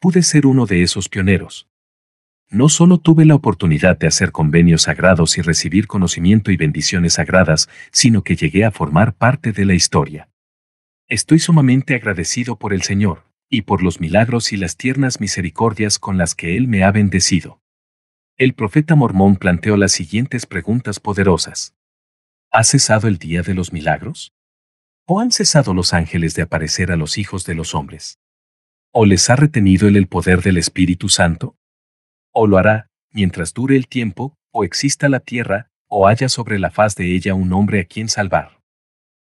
Pude 0.00 0.22
ser 0.22 0.46
uno 0.46 0.64
de 0.64 0.82
esos 0.82 1.10
pioneros. 1.10 1.68
No 2.48 2.70
solo 2.70 2.96
tuve 2.96 3.26
la 3.26 3.34
oportunidad 3.34 3.98
de 3.98 4.06
hacer 4.06 4.32
convenios 4.32 4.82
sagrados 4.82 5.36
y 5.36 5.42
recibir 5.42 5.86
conocimiento 5.86 6.50
y 6.50 6.56
bendiciones 6.56 7.14
sagradas, 7.14 7.68
sino 7.92 8.22
que 8.22 8.36
llegué 8.36 8.64
a 8.64 8.70
formar 8.70 9.12
parte 9.12 9.52
de 9.52 9.66
la 9.66 9.74
historia. 9.74 10.30
Estoy 11.08 11.40
sumamente 11.40 11.94
agradecido 11.94 12.56
por 12.58 12.72
el 12.72 12.80
Señor, 12.80 13.24
y 13.50 13.62
por 13.62 13.82
los 13.82 14.00
milagros 14.00 14.50
y 14.54 14.56
las 14.56 14.78
tiernas 14.78 15.20
misericordias 15.20 15.98
con 15.98 16.16
las 16.16 16.34
que 16.34 16.56
Él 16.56 16.68
me 16.68 16.84
ha 16.84 16.90
bendecido. 16.90 17.60
El 18.38 18.54
profeta 18.54 18.94
mormón 18.94 19.36
planteó 19.36 19.76
las 19.76 19.92
siguientes 19.92 20.46
preguntas 20.46 21.00
poderosas. 21.00 21.74
¿Ha 22.50 22.64
cesado 22.64 23.08
el 23.08 23.18
día 23.18 23.42
de 23.42 23.52
los 23.52 23.74
milagros? 23.74 24.33
¿O 25.06 25.20
han 25.20 25.32
cesado 25.32 25.74
los 25.74 25.92
ángeles 25.92 26.34
de 26.34 26.40
aparecer 26.40 26.90
a 26.90 26.96
los 26.96 27.18
hijos 27.18 27.44
de 27.44 27.54
los 27.54 27.74
hombres? 27.74 28.18
¿O 28.90 29.04
les 29.04 29.28
ha 29.28 29.36
retenido 29.36 29.86
el, 29.86 29.96
el 29.96 30.06
poder 30.06 30.40
del 30.40 30.56
Espíritu 30.56 31.10
Santo? 31.10 31.58
¿O 32.32 32.46
lo 32.46 32.56
hará, 32.56 32.88
mientras 33.12 33.52
dure 33.52 33.76
el 33.76 33.86
tiempo, 33.86 34.34
o 34.50 34.64
exista 34.64 35.10
la 35.10 35.20
tierra, 35.20 35.70
o 35.88 36.08
haya 36.08 36.30
sobre 36.30 36.58
la 36.58 36.70
faz 36.70 36.94
de 36.96 37.14
ella 37.14 37.34
un 37.34 37.52
hombre 37.52 37.80
a 37.80 37.84
quien 37.84 38.08
salvar? 38.08 38.62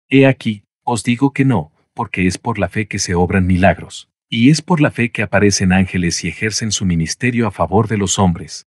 He 0.09 0.29
aquí, 0.29 0.63
os 0.85 1.03
digo 1.03 1.33
que 1.33 1.45
no, 1.45 1.73
porque 1.93 2.29
es 2.29 2.39
por 2.39 2.61
la 2.61 2.69
fe 2.69 2.87
que 2.87 3.01
se 3.01 3.17
obran 3.17 3.45
milagros, 3.45 4.09
y 4.29 4.51
es 4.51 4.63
por 4.63 4.81
la 4.81 4.93
fe 4.93 5.11
que 5.11 5.23
aparecen 5.23 5.73
ángeles 5.73 6.23
y 6.23 6.29
ejercen 6.29 6.71
su 6.71 6.85
ministerio 6.85 7.49
a 7.49 7.51
favor 7.51 7.89
de 7.89 7.97
los 7.97 8.21
hombres. 8.21 8.69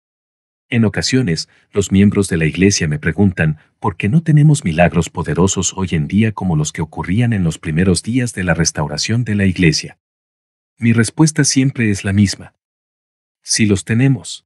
En 0.71 0.85
ocasiones, 0.85 1.49
los 1.73 1.91
miembros 1.91 2.29
de 2.29 2.37
la 2.37 2.45
Iglesia 2.45 2.87
me 2.87 2.97
preguntan, 2.97 3.57
¿por 3.81 3.97
qué 3.97 4.07
no 4.07 4.23
tenemos 4.23 4.63
milagros 4.63 5.09
poderosos 5.09 5.73
hoy 5.75 5.89
en 5.91 6.07
día 6.07 6.31
como 6.31 6.55
los 6.55 6.71
que 6.71 6.81
ocurrían 6.81 7.33
en 7.33 7.43
los 7.43 7.59
primeros 7.59 8.03
días 8.03 8.33
de 8.33 8.45
la 8.45 8.53
restauración 8.53 9.25
de 9.25 9.35
la 9.35 9.45
Iglesia? 9.45 9.99
Mi 10.77 10.93
respuesta 10.93 11.43
siempre 11.43 11.91
es 11.91 12.05
la 12.05 12.13
misma. 12.13 12.55
Sí 13.43 13.65
los 13.65 13.83
tenemos. 13.83 14.45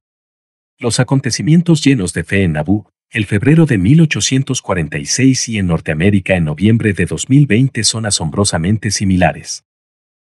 Los 0.78 0.98
acontecimientos 0.98 1.84
llenos 1.84 2.12
de 2.12 2.24
fe 2.24 2.42
en 2.42 2.54
Nabú, 2.54 2.88
el 3.08 3.24
febrero 3.24 3.64
de 3.64 3.78
1846 3.78 5.48
y 5.50 5.58
en 5.58 5.68
Norteamérica 5.68 6.34
en 6.34 6.46
noviembre 6.46 6.92
de 6.92 7.06
2020 7.06 7.84
son 7.84 8.04
asombrosamente 8.04 8.90
similares. 8.90 9.64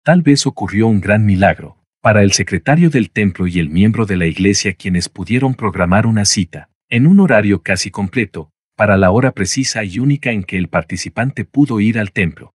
Tal 0.05 0.23
vez 0.23 0.47
ocurrió 0.47 0.87
un 0.87 1.01
gran 1.01 1.27
milagro, 1.27 1.80
para 2.01 2.23
el 2.23 2.33
secretario 2.33 2.89
del 2.89 3.11
templo 3.11 3.47
y 3.47 3.59
el 3.59 3.69
miembro 3.69 4.07
de 4.07 4.17
la 4.17 4.27
iglesia 4.27 4.73
quienes 4.73 5.09
pudieron 5.09 5.55
programar 5.55 6.07
una 6.07 6.25
cita, 6.25 6.71
en 6.89 7.07
un 7.07 7.21
horario 7.21 7.63
casi 7.63 7.91
completo, 7.91 8.51
para 8.75 8.97
la 8.97 9.11
hora 9.11 9.33
precisa 9.33 9.85
y 9.85 9.99
única 9.99 10.33
en 10.33 10.43
que 10.43 10.57
el 10.57 10.69
participante 10.69 11.45
pudo 11.45 11.81
ir 11.81 11.99
al 11.99 12.13
templo. 12.13 12.55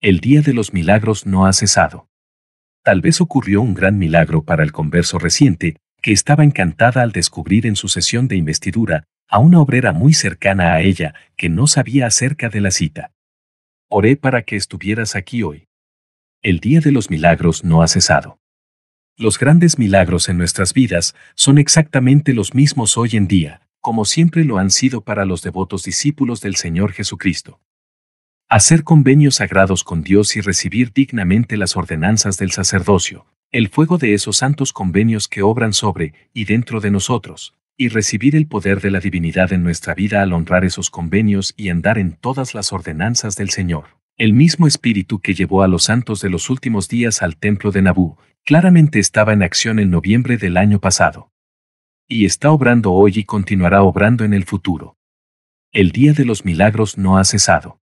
El 0.00 0.20
día 0.20 0.40
de 0.40 0.54
los 0.54 0.72
milagros 0.72 1.26
no 1.26 1.44
ha 1.46 1.52
cesado. 1.52 2.08
Tal 2.82 3.02
vez 3.02 3.20
ocurrió 3.20 3.60
un 3.60 3.74
gran 3.74 3.98
milagro 3.98 4.42
para 4.42 4.64
el 4.64 4.72
converso 4.72 5.18
reciente, 5.18 5.76
que 6.00 6.12
estaba 6.12 6.42
encantada 6.42 7.02
al 7.02 7.12
descubrir 7.12 7.66
en 7.66 7.76
su 7.76 7.88
sesión 7.88 8.26
de 8.26 8.36
investidura 8.36 9.04
a 9.28 9.38
una 9.38 9.60
obrera 9.60 9.92
muy 9.92 10.14
cercana 10.14 10.72
a 10.72 10.80
ella 10.80 11.14
que 11.36 11.48
no 11.48 11.66
sabía 11.66 12.06
acerca 12.06 12.48
de 12.48 12.60
la 12.60 12.70
cita. 12.70 13.12
Oré 13.88 14.16
para 14.16 14.42
que 14.42 14.56
estuvieras 14.56 15.14
aquí 15.14 15.42
hoy. 15.42 15.68
El 16.42 16.58
día 16.58 16.80
de 16.80 16.90
los 16.90 17.10
milagros 17.10 17.62
no 17.62 17.82
ha 17.82 17.88
cesado. 17.88 18.41
Los 19.18 19.38
grandes 19.38 19.78
milagros 19.78 20.30
en 20.30 20.38
nuestras 20.38 20.72
vidas 20.72 21.14
son 21.34 21.58
exactamente 21.58 22.32
los 22.32 22.54
mismos 22.54 22.96
hoy 22.96 23.10
en 23.12 23.28
día, 23.28 23.60
como 23.80 24.06
siempre 24.06 24.42
lo 24.44 24.56
han 24.56 24.70
sido 24.70 25.02
para 25.02 25.26
los 25.26 25.42
devotos 25.42 25.82
discípulos 25.82 26.40
del 26.40 26.56
Señor 26.56 26.92
Jesucristo. 26.92 27.60
Hacer 28.48 28.84
convenios 28.84 29.36
sagrados 29.36 29.84
con 29.84 30.02
Dios 30.02 30.34
y 30.36 30.40
recibir 30.40 30.92
dignamente 30.94 31.58
las 31.58 31.76
ordenanzas 31.76 32.38
del 32.38 32.52
sacerdocio, 32.52 33.26
el 33.50 33.68
fuego 33.68 33.98
de 33.98 34.14
esos 34.14 34.38
santos 34.38 34.72
convenios 34.72 35.28
que 35.28 35.42
obran 35.42 35.74
sobre 35.74 36.14
y 36.32 36.46
dentro 36.46 36.80
de 36.80 36.90
nosotros, 36.90 37.54
y 37.76 37.88
recibir 37.88 38.34
el 38.34 38.46
poder 38.46 38.80
de 38.80 38.90
la 38.90 39.00
divinidad 39.00 39.52
en 39.52 39.62
nuestra 39.62 39.94
vida 39.94 40.22
al 40.22 40.32
honrar 40.32 40.64
esos 40.64 40.88
convenios 40.88 41.52
y 41.58 41.68
andar 41.68 41.98
en 41.98 42.12
todas 42.12 42.54
las 42.54 42.72
ordenanzas 42.72 43.36
del 43.36 43.50
Señor. 43.50 44.01
El 44.18 44.34
mismo 44.34 44.66
espíritu 44.66 45.20
que 45.20 45.32
llevó 45.32 45.62
a 45.62 45.68
los 45.68 45.84
santos 45.84 46.20
de 46.20 46.28
los 46.28 46.50
últimos 46.50 46.86
días 46.86 47.22
al 47.22 47.38
templo 47.38 47.70
de 47.70 47.80
Nabú, 47.80 48.18
claramente 48.44 48.98
estaba 48.98 49.32
en 49.32 49.42
acción 49.42 49.78
en 49.78 49.90
noviembre 49.90 50.36
del 50.36 50.58
año 50.58 50.80
pasado. 50.80 51.32
Y 52.06 52.26
está 52.26 52.50
obrando 52.50 52.92
hoy 52.92 53.12
y 53.16 53.24
continuará 53.24 53.82
obrando 53.82 54.24
en 54.24 54.34
el 54.34 54.44
futuro. 54.44 54.98
El 55.72 55.92
día 55.92 56.12
de 56.12 56.26
los 56.26 56.44
milagros 56.44 56.98
no 56.98 57.16
ha 57.16 57.24
cesado. 57.24 57.80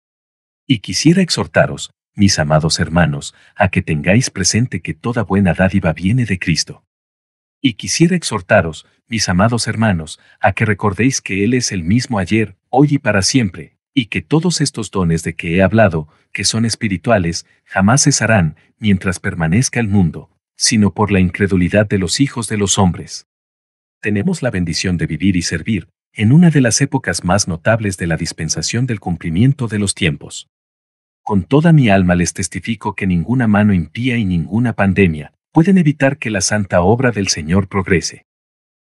Y 0.66 0.78
quisiera 0.78 1.20
exhortaros, 1.20 1.92
mis 2.14 2.38
amados 2.38 2.80
hermanos, 2.80 3.34
a 3.54 3.68
que 3.68 3.82
tengáis 3.82 4.30
presente 4.30 4.80
que 4.80 4.94
toda 4.94 5.24
buena 5.24 5.52
dádiva 5.52 5.92
viene 5.92 6.24
de 6.24 6.38
Cristo. 6.38 6.86
Y 7.60 7.74
quisiera 7.74 8.16
exhortaros, 8.16 8.86
mis 9.06 9.28
amados 9.28 9.68
hermanos, 9.68 10.18
a 10.40 10.52
que 10.52 10.64
recordéis 10.64 11.20
que 11.20 11.44
Él 11.44 11.52
es 11.52 11.70
el 11.70 11.84
mismo 11.84 12.18
ayer, 12.18 12.56
hoy 12.70 12.88
y 12.92 12.98
para 12.98 13.20
siempre, 13.20 13.73
y 13.94 14.06
que 14.06 14.20
todos 14.20 14.60
estos 14.60 14.90
dones 14.90 15.22
de 15.22 15.34
que 15.34 15.56
he 15.56 15.62
hablado, 15.62 16.08
que 16.32 16.44
son 16.44 16.64
espirituales, 16.64 17.46
jamás 17.64 18.02
cesarán, 18.02 18.56
mientras 18.78 19.20
permanezca 19.20 19.78
el 19.78 19.88
mundo, 19.88 20.30
sino 20.56 20.92
por 20.92 21.12
la 21.12 21.20
incredulidad 21.20 21.86
de 21.86 21.98
los 21.98 22.20
hijos 22.20 22.48
de 22.48 22.58
los 22.58 22.76
hombres. 22.76 23.28
Tenemos 24.00 24.42
la 24.42 24.50
bendición 24.50 24.98
de 24.98 25.06
vivir 25.06 25.36
y 25.36 25.42
servir, 25.42 25.88
en 26.12 26.32
una 26.32 26.50
de 26.50 26.60
las 26.60 26.80
épocas 26.80 27.24
más 27.24 27.48
notables 27.48 27.96
de 27.96 28.06
la 28.06 28.16
dispensación 28.16 28.86
del 28.86 29.00
cumplimiento 29.00 29.68
de 29.68 29.78
los 29.78 29.94
tiempos. 29.94 30.48
Con 31.22 31.44
toda 31.44 31.72
mi 31.72 31.88
alma 31.88 32.14
les 32.14 32.34
testifico 32.34 32.94
que 32.94 33.06
ninguna 33.06 33.48
mano 33.48 33.72
impía 33.72 34.16
y 34.18 34.24
ninguna 34.24 34.74
pandemia 34.74 35.32
pueden 35.52 35.78
evitar 35.78 36.18
que 36.18 36.30
la 36.30 36.40
santa 36.40 36.82
obra 36.82 37.12
del 37.12 37.28
Señor 37.28 37.68
progrese. 37.68 38.26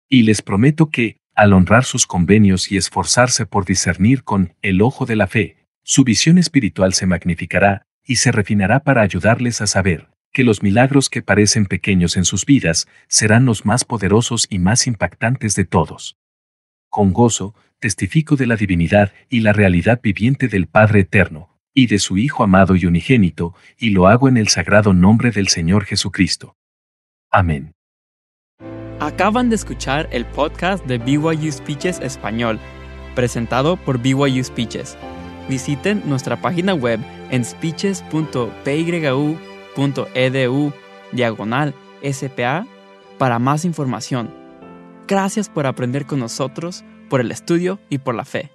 Y 0.08 0.24
les 0.24 0.42
prometo 0.42 0.90
que, 0.90 1.18
al 1.36 1.54
honrar 1.54 1.86
sus 1.86 2.06
convenios 2.06 2.72
y 2.72 2.78
esforzarse 2.78 3.46
por 3.46 3.66
discernir 3.66 4.24
con 4.24 4.54
el 4.62 4.82
ojo 4.82 5.06
de 5.06 5.16
la 5.16 5.28
fe, 5.28 5.66
su 5.84 6.04
visión 6.04 6.38
espiritual 6.38 6.94
se 6.94 7.06
magnificará 7.06 7.88
y 8.06 8.18
se 8.18 8.32
refinará 8.32 8.82
para 8.82 9.02
ayudarles 9.02 9.62
a 9.62 9.68
saber 9.68 10.10
que 10.32 10.44
los 10.44 10.64
milagros 10.64 11.10
que 11.10 11.22
parecen 11.22 11.66
pequeños 11.66 12.16
en 12.16 12.26
sus 12.26 12.46
vidas 12.46 12.88
serán 13.08 13.46
los 13.46 13.66
más 13.66 13.84
poderosos 13.84 14.48
y 14.50 14.60
más 14.60 14.88
impactantes 14.88 15.56
de 15.56 15.66
todos. 15.66 16.18
Con 16.90 17.14
gozo, 17.14 17.56
testifico 17.80 18.36
de 18.36 18.48
la 18.48 18.56
divinidad 18.56 19.12
y 19.30 19.42
la 19.42 19.54
realidad 19.54 20.00
viviente 20.02 20.48
del 20.48 20.68
Padre 20.68 21.02
Eterno, 21.02 21.60
y 21.74 21.88
de 21.88 22.00
su 22.00 22.18
Hijo 22.18 22.44
amado 22.44 22.76
y 22.76 22.86
unigénito, 22.86 23.56
y 23.78 23.90
lo 23.90 24.08
hago 24.08 24.30
en 24.30 24.38
el 24.38 24.48
sagrado 24.48 24.94
nombre 24.94 25.32
del 25.32 25.48
Señor 25.48 25.86
Jesucristo. 25.86 26.56
Amén. 27.30 27.74
Acaban 29.02 29.50
de 29.50 29.56
escuchar 29.56 30.08
el 30.12 30.28
podcast 30.28 30.86
de 30.86 31.00
BYU 31.00 31.52
Speeches 31.52 32.00
Español, 32.02 32.60
presentado 33.16 33.76
por 33.76 33.98
BYU 33.98 34.44
Speeches. 34.44 34.96
Visiten 35.50 36.04
nuestra 36.06 36.40
página 36.40 36.76
web 36.76 37.00
en 37.32 37.44
speeches.pyu 37.44 39.38
edu 40.14 40.74
diagonal 41.14 41.74
SPA 42.04 42.68
para 43.18 43.40
más 43.40 43.66
información. 43.66 44.30
Gracias 45.08 45.50
por 45.50 45.66
aprender 45.66 46.06
con 46.06 46.20
nosotros, 46.20 46.84
por 47.10 47.22
el 47.22 47.32
estudio 47.32 47.80
y 47.90 47.98
por 47.98 48.14
la 48.14 48.24
fe. 48.24 48.52